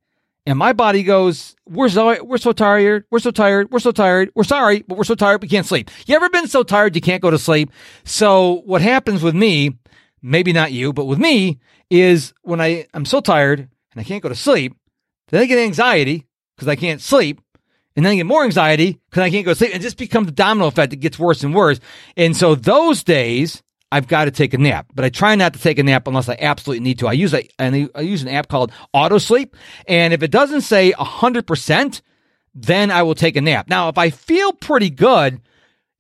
And 0.46 0.60
my 0.60 0.74
body 0.74 1.04
goes, 1.04 1.56
we're 1.70 1.88
so, 1.88 2.22
we're 2.22 2.38
so 2.38 2.52
tired. 2.52 3.06
We're 3.10 3.20
so 3.20 3.32
tired. 3.32 3.72
We're 3.72 3.80
so 3.80 3.94
tired. 3.94 4.30
We're 4.36 4.44
sorry, 4.44 4.84
but 4.86 4.98
we're 4.98 5.06
so 5.06 5.16
tired. 5.16 5.42
We 5.42 5.48
can't 5.48 5.66
sleep. 5.66 5.90
You 6.06 6.16
ever 6.16 6.30
been 6.30 6.48
so 6.48 6.64
tired 6.64 6.96
you 6.96 7.02
can't 7.02 7.22
go 7.22 7.32
to 7.32 7.38
sleep? 7.38 7.72
So 8.04 8.62
what 8.66 8.82
happens 8.82 9.24
with 9.24 9.36
me, 9.36 9.78
maybe 10.22 10.52
not 10.52 10.74
you, 10.74 10.92
but 10.92 11.06
with 11.06 11.20
me 11.20 11.60
is 11.90 12.34
when 12.42 12.60
I, 12.60 12.88
I'm 12.94 13.06
so 13.06 13.22
tired 13.22 13.60
and 13.60 14.02
I 14.02 14.04
can't 14.04 14.22
go 14.22 14.28
to 14.28 14.36
sleep, 14.36 14.76
then 15.30 15.42
I 15.42 15.46
get 15.46 15.60
anxiety 15.60 16.28
because 16.56 16.68
I 16.68 16.76
can't 16.76 17.02
sleep. 17.02 17.42
And 17.96 18.06
then 18.06 18.14
I 18.14 18.16
get 18.16 18.26
more 18.26 18.44
anxiety 18.44 19.00
because 19.10 19.22
I 19.22 19.30
can't 19.30 19.46
go 19.46 19.54
sleep. 19.54 19.72
And 19.74 19.82
it 19.82 19.86
just 19.86 19.98
becomes 19.98 20.28
a 20.28 20.32
domino 20.32 20.68
effect. 20.68 20.92
that 20.92 20.98
gets 20.98 21.20
worse 21.20 21.44
and 21.44 21.54
worse. 21.54 21.80
And 22.18 22.36
so 22.36 22.56
those 22.56 23.04
days, 23.04 23.62
I've 23.92 24.08
got 24.08 24.26
to 24.26 24.32
take 24.32 24.56
a 24.56 24.58
nap, 24.58 24.88
but 24.96 25.06
I 25.06 25.10
try 25.10 25.36
not 25.36 25.54
to 25.54 25.60
take 25.60 25.78
a 25.78 25.84
nap 25.84 26.08
unless 26.08 26.28
I 26.28 26.36
absolutely 26.40 26.84
need 26.84 26.98
to. 27.00 27.08
I 27.08 27.12
use 27.12 27.32
a, 27.34 27.48
I 27.60 28.02
use 28.02 28.24
an 28.24 28.30
app 28.30 28.48
called 28.48 28.72
Auto 28.92 29.20
Sleep. 29.20 29.56
And 29.88 30.16
if 30.16 30.24
it 30.24 30.32
doesn't 30.32 30.62
say 30.62 30.94
100%, 30.94 32.02
then 32.56 32.90
I 32.90 33.04
will 33.04 33.14
take 33.14 33.36
a 33.36 33.42
nap. 33.42 33.70
Now, 33.70 33.90
if 33.90 33.98
I 34.00 34.10
feel 34.10 34.52
pretty 34.54 34.90
good 34.90 35.42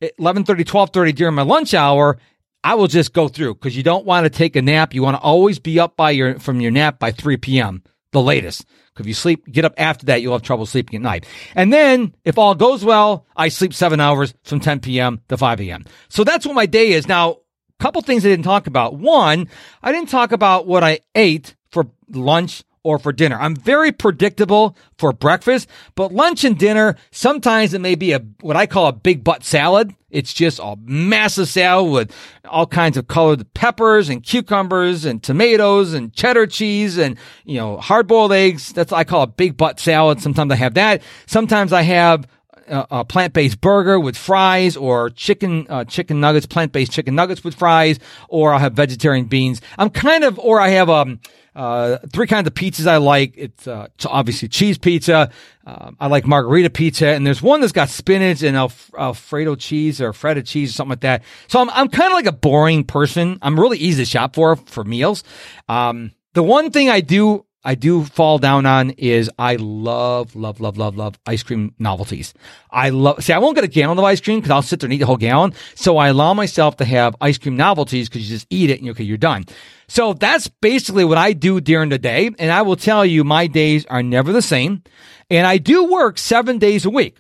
at 0.02 0.18
11:30, 0.18 0.66
12:30 0.66 1.16
during 1.16 1.36
my 1.36 1.44
lunch 1.44 1.76
hour, 1.76 2.18
I 2.64 2.76
will 2.76 2.88
just 2.88 3.14
go 3.14 3.28
through 3.28 3.56
because 3.56 3.76
you 3.76 3.84
don't 3.84 4.06
want 4.06 4.26
to 4.26 4.30
take 4.30 4.56
a 4.56 4.62
nap. 4.62 4.94
You 4.94 5.04
want 5.04 5.18
to 5.18 5.22
always 5.22 5.60
be 5.60 5.80
up 5.80 5.96
by 5.96 6.12
your 6.12 6.40
from 6.40 6.62
your 6.62 6.72
nap 6.72 6.98
by 6.98 7.12
3 7.12 7.38
p.m. 7.38 7.84
the 8.14 8.22
latest. 8.22 8.66
If 8.98 9.08
you 9.08 9.14
sleep, 9.14 9.46
get 9.52 9.66
up 9.66 9.74
after 9.78 10.06
that, 10.06 10.22
you'll 10.22 10.34
have 10.34 10.44
trouble 10.44 10.66
sleeping 10.66 10.98
at 10.98 11.02
night. 11.02 11.26
And 11.56 11.74
then, 11.74 12.16
if 12.24 12.38
all 12.38 12.56
goes 12.56 12.86
well, 12.86 13.26
I 13.36 13.50
sleep 13.50 13.74
seven 13.74 14.00
hours 14.00 14.34
from 14.44 14.60
10 14.60 14.80
p.m. 14.80 15.22
to 15.30 15.38
5 15.38 15.62
a.m. 15.62 15.86
So 16.10 16.24
that's 16.24 16.46
what 16.46 16.56
my 16.56 16.68
day 16.68 16.92
is. 16.92 17.08
Now, 17.08 17.32
a 17.32 17.84
couple 17.84 18.02
things 18.02 18.26
I 18.26 18.30
didn't 18.30 18.46
talk 18.46 18.68
about. 18.68 18.96
One, 18.96 19.50
I 19.82 19.92
didn't 19.92 20.10
talk 20.10 20.32
about 20.32 20.68
what 20.68 20.84
I 20.84 21.00
ate 21.16 21.56
for 21.72 21.88
lunch 22.10 22.64
or 22.84 23.00
for 23.00 23.12
dinner. 23.14 23.38
I'm 23.40 23.56
very 23.56 23.92
predictable 23.92 24.78
for 24.98 25.14
breakfast, 25.14 25.70
but 25.96 26.14
lunch 26.14 26.44
and 26.44 26.58
dinner, 26.58 26.96
sometimes 27.12 27.74
it 27.74 27.80
may 27.80 27.96
be 27.96 28.12
a, 28.12 28.20
what 28.42 28.56
I 28.56 28.66
call 28.68 28.88
a 28.88 28.94
big 28.94 29.24
butt 29.24 29.44
salad. 29.44 29.96
It's 30.10 30.34
just 30.34 30.60
a 30.60 30.76
massive 30.84 31.48
salad 31.48 31.92
with 31.92 32.16
all 32.46 32.68
kinds 32.68 32.98
of 32.98 33.08
colored 33.08 33.52
peppers 33.56 34.10
and 34.10 34.22
cucumbers 34.22 35.06
and 35.06 35.24
tomatoes 35.24 35.94
and 35.94 36.14
cheddar 36.14 36.46
cheese 36.46 37.00
and, 37.00 37.18
you 37.46 37.58
know, 37.58 37.78
hard 37.78 38.06
boiled 38.06 38.32
eggs. 38.32 38.74
That's 38.74 38.92
what 38.92 39.00
I 39.00 39.06
call 39.06 39.24
a 39.24 39.28
big 39.28 39.58
butt 39.58 39.80
salad. 39.80 40.22
Sometimes 40.22 40.52
I 40.52 40.56
have 40.56 40.76
that. 40.76 41.02
Sometimes 41.26 41.74
I 41.74 41.82
have 41.82 42.28
a, 42.68 42.88
a 42.92 43.06
plant-based 43.06 43.62
burger 43.62 44.00
with 44.00 44.18
fries 44.18 44.76
or 44.78 45.10
chicken 45.10 45.68
uh, 45.70 45.86
chicken 45.86 46.20
nuggets, 46.20 46.46
plant-based 46.46 46.92
chicken 46.92 47.16
nuggets 47.16 47.44
with 47.44 47.56
fries, 47.56 48.00
or 48.30 48.54
I'll 48.54 48.60
have 48.60 48.74
vegetarian 48.74 49.26
beans. 49.26 49.62
I'm 49.78 49.90
kind 49.90 50.24
of, 50.24 50.40
or 50.40 50.60
I 50.60 50.70
have 50.70 50.90
um 50.90 51.20
uh, 51.56 51.98
three 52.12 52.28
kinds 52.28 52.48
of 52.48 52.54
pizzas 52.54 52.88
I 52.88 52.98
like. 52.98 53.34
It's 53.38 53.68
uh, 53.68 53.88
obviously 54.06 54.48
cheese 54.48 54.78
pizza. 54.78 55.30
Uh, 55.66 55.92
I 56.00 56.08
like 56.08 56.26
margherita 56.26 56.70
pizza, 56.70 57.08
and 57.08 57.26
there's 57.26 57.42
one 57.42 57.62
that's 57.62 57.72
got 57.72 57.90
spinach 57.90 58.42
and 58.42 58.58
Alf- 58.58 58.92
Alfredo 58.98 59.56
cheese 59.56 60.02
or 60.02 60.14
feta 60.14 60.42
cheese 60.42 60.72
or 60.72 60.74
something 60.74 60.92
like 60.92 61.02
that. 61.02 61.24
So 61.48 61.62
I'm 61.62 61.70
I'm 61.70 61.90
kind 61.90 62.08
of 62.08 62.14
like 62.14 62.26
a 62.26 62.32
boring 62.32 62.84
person. 62.84 63.38
I'm 63.42 63.60
really 63.60 63.78
easy 63.78 64.04
to 64.04 64.10
shop 64.10 64.36
for 64.36 64.56
for 64.56 64.84
meals. 64.84 65.24
Um, 65.70 66.12
the 66.34 66.44
one 66.44 66.72
thing 66.72 66.90
I 66.90 67.02
do 67.02 67.46
I 67.66 67.76
do 67.76 68.04
fall 68.04 68.40
down 68.40 68.66
on 68.66 68.92
is 68.92 69.30
I 69.40 69.56
love, 69.56 70.36
love, 70.36 70.60
love, 70.60 70.78
love, 70.78 70.98
love 70.98 71.18
ice 71.26 71.44
cream 71.44 71.74
novelties. 71.80 72.34
I 72.70 72.90
love, 72.90 73.24
see, 73.24 73.32
I 73.32 73.38
won't 73.38 73.56
get 73.56 73.64
a 73.64 73.70
gallon 73.70 73.98
of 73.98 74.04
ice 74.04 74.20
cream 74.20 74.40
because 74.40 74.52
I'll 74.52 74.62
sit 74.62 74.82
there 74.82 74.88
and 74.88 74.94
eat 74.94 74.98
the 74.98 75.06
whole 75.06 75.18
gallon. 75.18 75.54
So 75.76 75.98
I 75.98 76.10
allow 76.10 76.34
myself 76.34 76.78
to 76.78 76.86
have 76.86 77.16
ice 77.22 77.38
cream 77.38 77.56
novelties 77.56 78.10
because 78.10 78.30
you 78.30 78.36
just 78.36 78.48
eat 78.50 78.70
it 78.70 78.82
and 78.82 78.90
okay, 78.90 79.04
you're 79.04 79.18
done. 79.18 79.46
So 79.88 80.14
that's 80.14 80.48
basically 80.48 81.06
what 81.06 81.18
I 81.18 81.34
do 81.34 81.62
during 81.62 81.90
the 81.90 82.00
day. 82.00 82.32
And 82.38 82.52
I 82.52 82.64
will 82.64 82.76
tell 82.76 83.06
you, 83.06 83.24
my 83.24 83.48
days 83.48 83.86
are 83.86 84.04
never 84.04 84.34
the 84.34 84.42
same. 84.42 84.84
And 85.30 85.48
I 85.48 85.58
do 85.58 85.86
work 85.86 86.18
seven 86.18 86.58
days 86.58 86.86
a 86.86 86.90
week. 86.90 87.18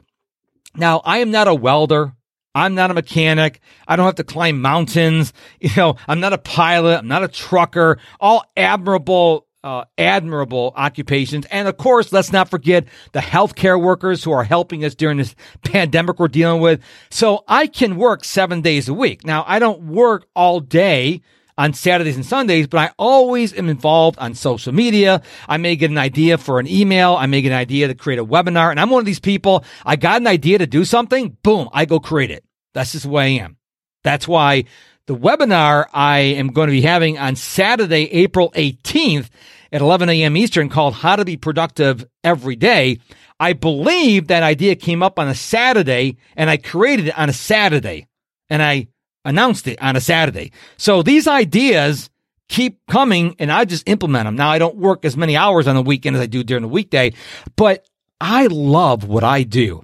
Now, 0.75 1.01
I 1.05 1.19
am 1.19 1.31
not 1.31 1.47
a 1.47 1.55
welder. 1.55 2.13
I'm 2.55 2.75
not 2.75 2.91
a 2.91 2.93
mechanic. 2.93 3.61
I 3.87 3.95
don't 3.95 4.05
have 4.05 4.15
to 4.15 4.23
climb 4.23 4.61
mountains. 4.61 5.33
You 5.59 5.69
know, 5.77 5.95
I'm 6.07 6.19
not 6.19 6.33
a 6.33 6.37
pilot. 6.37 6.97
I'm 6.97 7.07
not 7.07 7.23
a 7.23 7.29
trucker. 7.29 7.97
All 8.19 8.43
admirable 8.57 9.47
uh, 9.63 9.85
admirable 9.97 10.73
occupations. 10.75 11.45
And 11.47 11.67
of 11.67 11.77
course, 11.77 12.11
let's 12.11 12.31
not 12.31 12.49
forget 12.49 12.85
the 13.13 13.19
healthcare 13.19 13.81
workers 13.81 14.23
who 14.23 14.31
are 14.31 14.43
helping 14.43 14.83
us 14.83 14.95
during 14.95 15.17
this 15.17 15.35
pandemic 15.63 16.19
we're 16.19 16.27
dealing 16.27 16.61
with. 16.61 16.81
So 17.09 17.43
I 17.47 17.67
can 17.67 17.95
work 17.95 18.23
seven 18.23 18.61
days 18.61 18.89
a 18.89 18.93
week. 18.93 19.25
Now, 19.25 19.43
I 19.47 19.59
don't 19.59 19.83
work 19.83 20.27
all 20.35 20.59
day 20.59 21.21
on 21.57 21.73
Saturdays 21.73 22.15
and 22.15 22.25
Sundays, 22.25 22.67
but 22.67 22.79
I 22.79 22.91
always 22.97 23.53
am 23.53 23.69
involved 23.69 24.17
on 24.19 24.33
social 24.33 24.73
media. 24.73 25.21
I 25.47 25.57
may 25.57 25.75
get 25.75 25.91
an 25.91 25.97
idea 25.97 26.37
for 26.37 26.59
an 26.59 26.67
email. 26.67 27.15
I 27.15 27.27
may 27.27 27.41
get 27.41 27.51
an 27.51 27.57
idea 27.57 27.87
to 27.87 27.95
create 27.95 28.19
a 28.19 28.25
webinar. 28.25 28.71
And 28.71 28.79
I'm 28.79 28.89
one 28.89 29.01
of 29.01 29.05
these 29.05 29.19
people. 29.19 29.63
I 29.85 29.95
got 29.95 30.21
an 30.21 30.27
idea 30.27 30.57
to 30.57 30.67
do 30.67 30.83
something. 30.83 31.37
Boom. 31.43 31.69
I 31.71 31.85
go 31.85 31.99
create 31.99 32.31
it. 32.31 32.43
That's 32.73 32.93
just 32.93 33.03
the 33.03 33.09
way 33.09 33.39
I 33.39 33.43
am. 33.43 33.57
That's 34.03 34.27
why 34.27 34.65
the 35.05 35.15
webinar 35.15 35.85
I 35.93 36.19
am 36.19 36.47
going 36.47 36.67
to 36.67 36.71
be 36.71 36.81
having 36.81 37.17
on 37.17 37.35
Saturday, 37.35 38.11
April 38.11 38.51
18th 38.55 39.29
at 39.73 39.81
11 39.81 40.07
a.m. 40.07 40.37
Eastern 40.37 40.69
called 40.69 40.93
How 40.93 41.15
to 41.15 41.25
Be 41.25 41.35
Productive 41.35 42.05
Every 42.23 42.55
Day. 42.55 42.99
I 43.39 43.53
believe 43.53 44.27
that 44.27 44.43
idea 44.43 44.75
came 44.75 45.01
up 45.01 45.17
on 45.17 45.27
a 45.27 45.35
Saturday 45.35 46.17
and 46.37 46.49
I 46.49 46.57
created 46.57 47.07
it 47.07 47.17
on 47.17 47.27
a 47.27 47.33
Saturday 47.33 48.07
and 48.49 48.61
I 48.61 48.87
announced 49.25 49.67
it 49.67 49.81
on 49.81 49.95
a 49.95 50.01
Saturday. 50.01 50.51
So 50.77 51.01
these 51.01 51.27
ideas 51.27 52.11
keep 52.49 52.85
coming 52.87 53.35
and 53.39 53.51
I 53.51 53.65
just 53.65 53.89
implement 53.89 54.25
them. 54.25 54.35
Now 54.35 54.49
I 54.49 54.59
don't 54.59 54.77
work 54.77 55.05
as 55.05 55.17
many 55.17 55.35
hours 55.35 55.67
on 55.67 55.75
the 55.75 55.81
weekend 55.81 56.15
as 56.15 56.21
I 56.21 56.27
do 56.27 56.43
during 56.43 56.61
the 56.61 56.67
weekday, 56.69 57.13
but 57.55 57.85
I 58.21 58.47
love 58.47 59.05
what 59.05 59.23
I 59.23 59.41
do. 59.41 59.83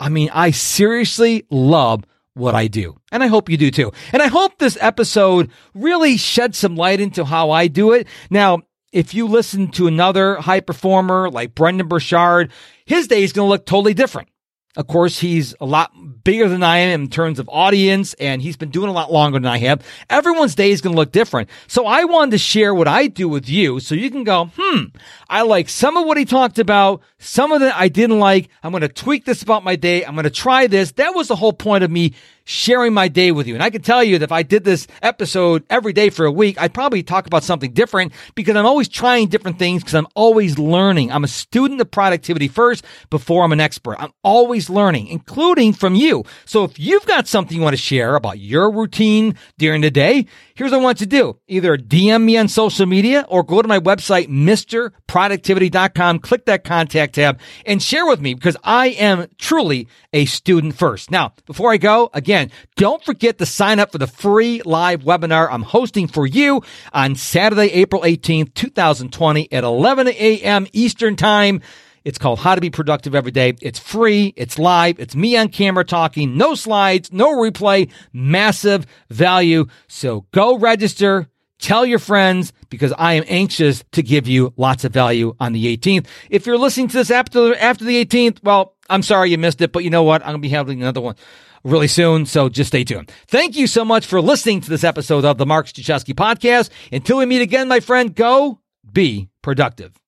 I 0.00 0.08
mean, 0.08 0.30
I 0.32 0.52
seriously 0.52 1.44
love 1.50 2.04
what 2.32 2.54
I 2.54 2.68
do. 2.68 2.96
And 3.12 3.22
I 3.22 3.26
hope 3.26 3.50
you 3.50 3.56
do 3.56 3.70
too. 3.70 3.92
And 4.12 4.22
I 4.22 4.28
hope 4.28 4.58
this 4.58 4.78
episode 4.80 5.50
really 5.74 6.16
sheds 6.16 6.56
some 6.56 6.76
light 6.76 7.00
into 7.00 7.24
how 7.24 7.50
I 7.50 7.66
do 7.66 7.92
it. 7.92 8.06
Now, 8.30 8.62
if 8.92 9.14
you 9.14 9.26
listen 9.26 9.68
to 9.72 9.86
another 9.86 10.36
high 10.36 10.60
performer 10.60 11.30
like 11.30 11.54
Brendan 11.54 11.88
Burchard, 11.88 12.50
his 12.84 13.08
day 13.08 13.22
is 13.22 13.32
going 13.32 13.46
to 13.46 13.50
look 13.50 13.66
totally 13.66 13.94
different. 13.94 14.28
Of 14.76 14.86
course, 14.86 15.18
he's 15.18 15.56
a 15.60 15.66
lot 15.66 15.92
bigger 16.22 16.48
than 16.48 16.62
I 16.62 16.76
am 16.78 17.00
in 17.00 17.08
terms 17.08 17.40
of 17.40 17.48
audience, 17.48 18.14
and 18.14 18.40
he's 18.40 18.56
been 18.56 18.70
doing 18.70 18.88
a 18.88 18.92
lot 18.92 19.10
longer 19.10 19.38
than 19.38 19.50
I 19.50 19.58
have. 19.58 19.84
Everyone's 20.08 20.54
day 20.54 20.70
is 20.70 20.80
going 20.80 20.94
to 20.94 20.96
look 20.96 21.10
different. 21.10 21.50
So 21.66 21.84
I 21.84 22.04
wanted 22.04 22.32
to 22.32 22.38
share 22.38 22.72
what 22.72 22.86
I 22.86 23.08
do 23.08 23.28
with 23.28 23.48
you 23.48 23.80
so 23.80 23.96
you 23.96 24.08
can 24.08 24.22
go, 24.22 24.52
hmm, 24.56 24.84
I 25.28 25.42
like 25.42 25.68
some 25.68 25.96
of 25.96 26.06
what 26.06 26.16
he 26.16 26.24
talked 26.24 26.60
about, 26.60 27.02
some 27.18 27.50
of 27.50 27.60
it 27.62 27.76
I 27.76 27.88
didn't 27.88 28.20
like. 28.20 28.50
I'm 28.62 28.70
going 28.70 28.82
to 28.82 28.88
tweak 28.88 29.24
this 29.24 29.42
about 29.42 29.64
my 29.64 29.74
day. 29.74 30.04
I'm 30.04 30.14
going 30.14 30.24
to 30.24 30.30
try 30.30 30.68
this. 30.68 30.92
That 30.92 31.14
was 31.14 31.26
the 31.26 31.36
whole 31.36 31.52
point 31.52 31.82
of 31.82 31.90
me 31.90 32.14
sharing 32.48 32.94
my 32.94 33.08
day 33.08 33.30
with 33.30 33.46
you. 33.46 33.52
And 33.52 33.62
I 33.62 33.68
can 33.68 33.82
tell 33.82 34.02
you 34.02 34.18
that 34.18 34.24
if 34.24 34.32
I 34.32 34.42
did 34.42 34.64
this 34.64 34.86
episode 35.02 35.64
every 35.68 35.92
day 35.92 36.08
for 36.08 36.24
a 36.24 36.32
week, 36.32 36.58
I'd 36.58 36.72
probably 36.72 37.02
talk 37.02 37.26
about 37.26 37.44
something 37.44 37.72
different 37.72 38.12
because 38.34 38.56
I'm 38.56 38.64
always 38.64 38.88
trying 38.88 39.28
different 39.28 39.58
things 39.58 39.82
because 39.82 39.94
I'm 39.94 40.06
always 40.14 40.58
learning. 40.58 41.12
I'm 41.12 41.24
a 41.24 41.28
student 41.28 41.78
of 41.78 41.90
productivity 41.90 42.48
first 42.48 42.86
before 43.10 43.44
I'm 43.44 43.52
an 43.52 43.60
expert. 43.60 43.96
I'm 43.98 44.12
always 44.24 44.70
learning, 44.70 45.08
including 45.08 45.74
from 45.74 45.94
you. 45.94 46.24
So 46.46 46.64
if 46.64 46.78
you've 46.78 47.04
got 47.04 47.28
something 47.28 47.54
you 47.54 47.62
want 47.62 47.76
to 47.76 47.82
share 47.82 48.16
about 48.16 48.38
your 48.38 48.70
routine 48.70 49.34
during 49.58 49.82
the 49.82 49.90
day, 49.90 50.24
here's 50.58 50.72
what 50.72 50.80
I 50.80 50.82
want 50.82 51.00
you 51.00 51.06
to 51.06 51.10
do. 51.10 51.38
Either 51.46 51.78
DM 51.78 52.24
me 52.24 52.36
on 52.36 52.48
social 52.48 52.84
media 52.84 53.24
or 53.28 53.44
go 53.44 53.62
to 53.62 53.68
my 53.68 53.78
website, 53.78 54.26
MisterProductivity.com, 54.26 56.18
click 56.18 56.46
that 56.46 56.64
contact 56.64 57.14
tab 57.14 57.38
and 57.64 57.80
share 57.80 58.04
with 58.06 58.20
me 58.20 58.34
because 58.34 58.56
I 58.64 58.88
am 58.88 59.28
truly 59.38 59.86
a 60.12 60.24
student 60.24 60.74
first. 60.74 61.12
Now, 61.12 61.32
before 61.46 61.72
I 61.72 61.76
go, 61.76 62.10
again, 62.12 62.50
don't 62.74 63.04
forget 63.04 63.38
to 63.38 63.46
sign 63.46 63.78
up 63.78 63.92
for 63.92 63.98
the 63.98 64.08
free 64.08 64.60
live 64.64 65.02
webinar 65.04 65.48
I'm 65.48 65.62
hosting 65.62 66.08
for 66.08 66.26
you 66.26 66.62
on 66.92 67.14
Saturday, 67.14 67.70
April 67.72 68.02
18th, 68.02 68.52
2020 68.54 69.52
at 69.52 69.62
11 69.62 70.08
a.m. 70.08 70.66
Eastern 70.72 71.14
Time. 71.14 71.62
It's 72.08 72.16
called 72.16 72.38
How 72.38 72.54
to 72.54 72.60
Be 72.62 72.70
Productive 72.70 73.14
Every 73.14 73.32
Day. 73.32 73.54
It's 73.60 73.78
free. 73.78 74.32
It's 74.34 74.58
live. 74.58 74.98
It's 74.98 75.14
me 75.14 75.36
on 75.36 75.50
camera 75.50 75.84
talking. 75.84 76.38
No 76.38 76.54
slides, 76.54 77.12
no 77.12 77.36
replay. 77.36 77.90
Massive 78.14 78.86
value. 79.10 79.66
So 79.88 80.24
go 80.32 80.56
register. 80.56 81.28
Tell 81.58 81.84
your 81.84 81.98
friends 81.98 82.54
because 82.70 82.94
I 82.96 83.12
am 83.12 83.24
anxious 83.28 83.84
to 83.92 84.02
give 84.02 84.26
you 84.26 84.54
lots 84.56 84.84
of 84.84 84.92
value 84.94 85.36
on 85.38 85.52
the 85.52 85.76
18th. 85.76 86.06
If 86.30 86.46
you're 86.46 86.56
listening 86.56 86.88
to 86.88 86.96
this 86.96 87.10
after, 87.10 87.54
after 87.56 87.84
the 87.84 88.02
18th, 88.02 88.42
well, 88.42 88.74
I'm 88.88 89.02
sorry 89.02 89.30
you 89.30 89.36
missed 89.36 89.60
it, 89.60 89.72
but 89.72 89.84
you 89.84 89.90
know 89.90 90.02
what? 90.02 90.22
I'm 90.22 90.28
going 90.28 90.40
to 90.40 90.48
be 90.48 90.48
having 90.48 90.80
another 90.80 91.02
one 91.02 91.16
really 91.62 91.88
soon. 91.88 92.24
So 92.24 92.48
just 92.48 92.68
stay 92.68 92.84
tuned. 92.84 93.12
Thank 93.26 93.54
you 93.54 93.66
so 93.66 93.84
much 93.84 94.06
for 94.06 94.22
listening 94.22 94.62
to 94.62 94.70
this 94.70 94.82
episode 94.82 95.26
of 95.26 95.36
the 95.36 95.44
Mark 95.44 95.66
Struczewski 95.66 96.14
podcast. 96.14 96.70
Until 96.90 97.18
we 97.18 97.26
meet 97.26 97.42
again, 97.42 97.68
my 97.68 97.80
friend, 97.80 98.14
go 98.14 98.60
be 98.90 99.28
productive. 99.42 99.98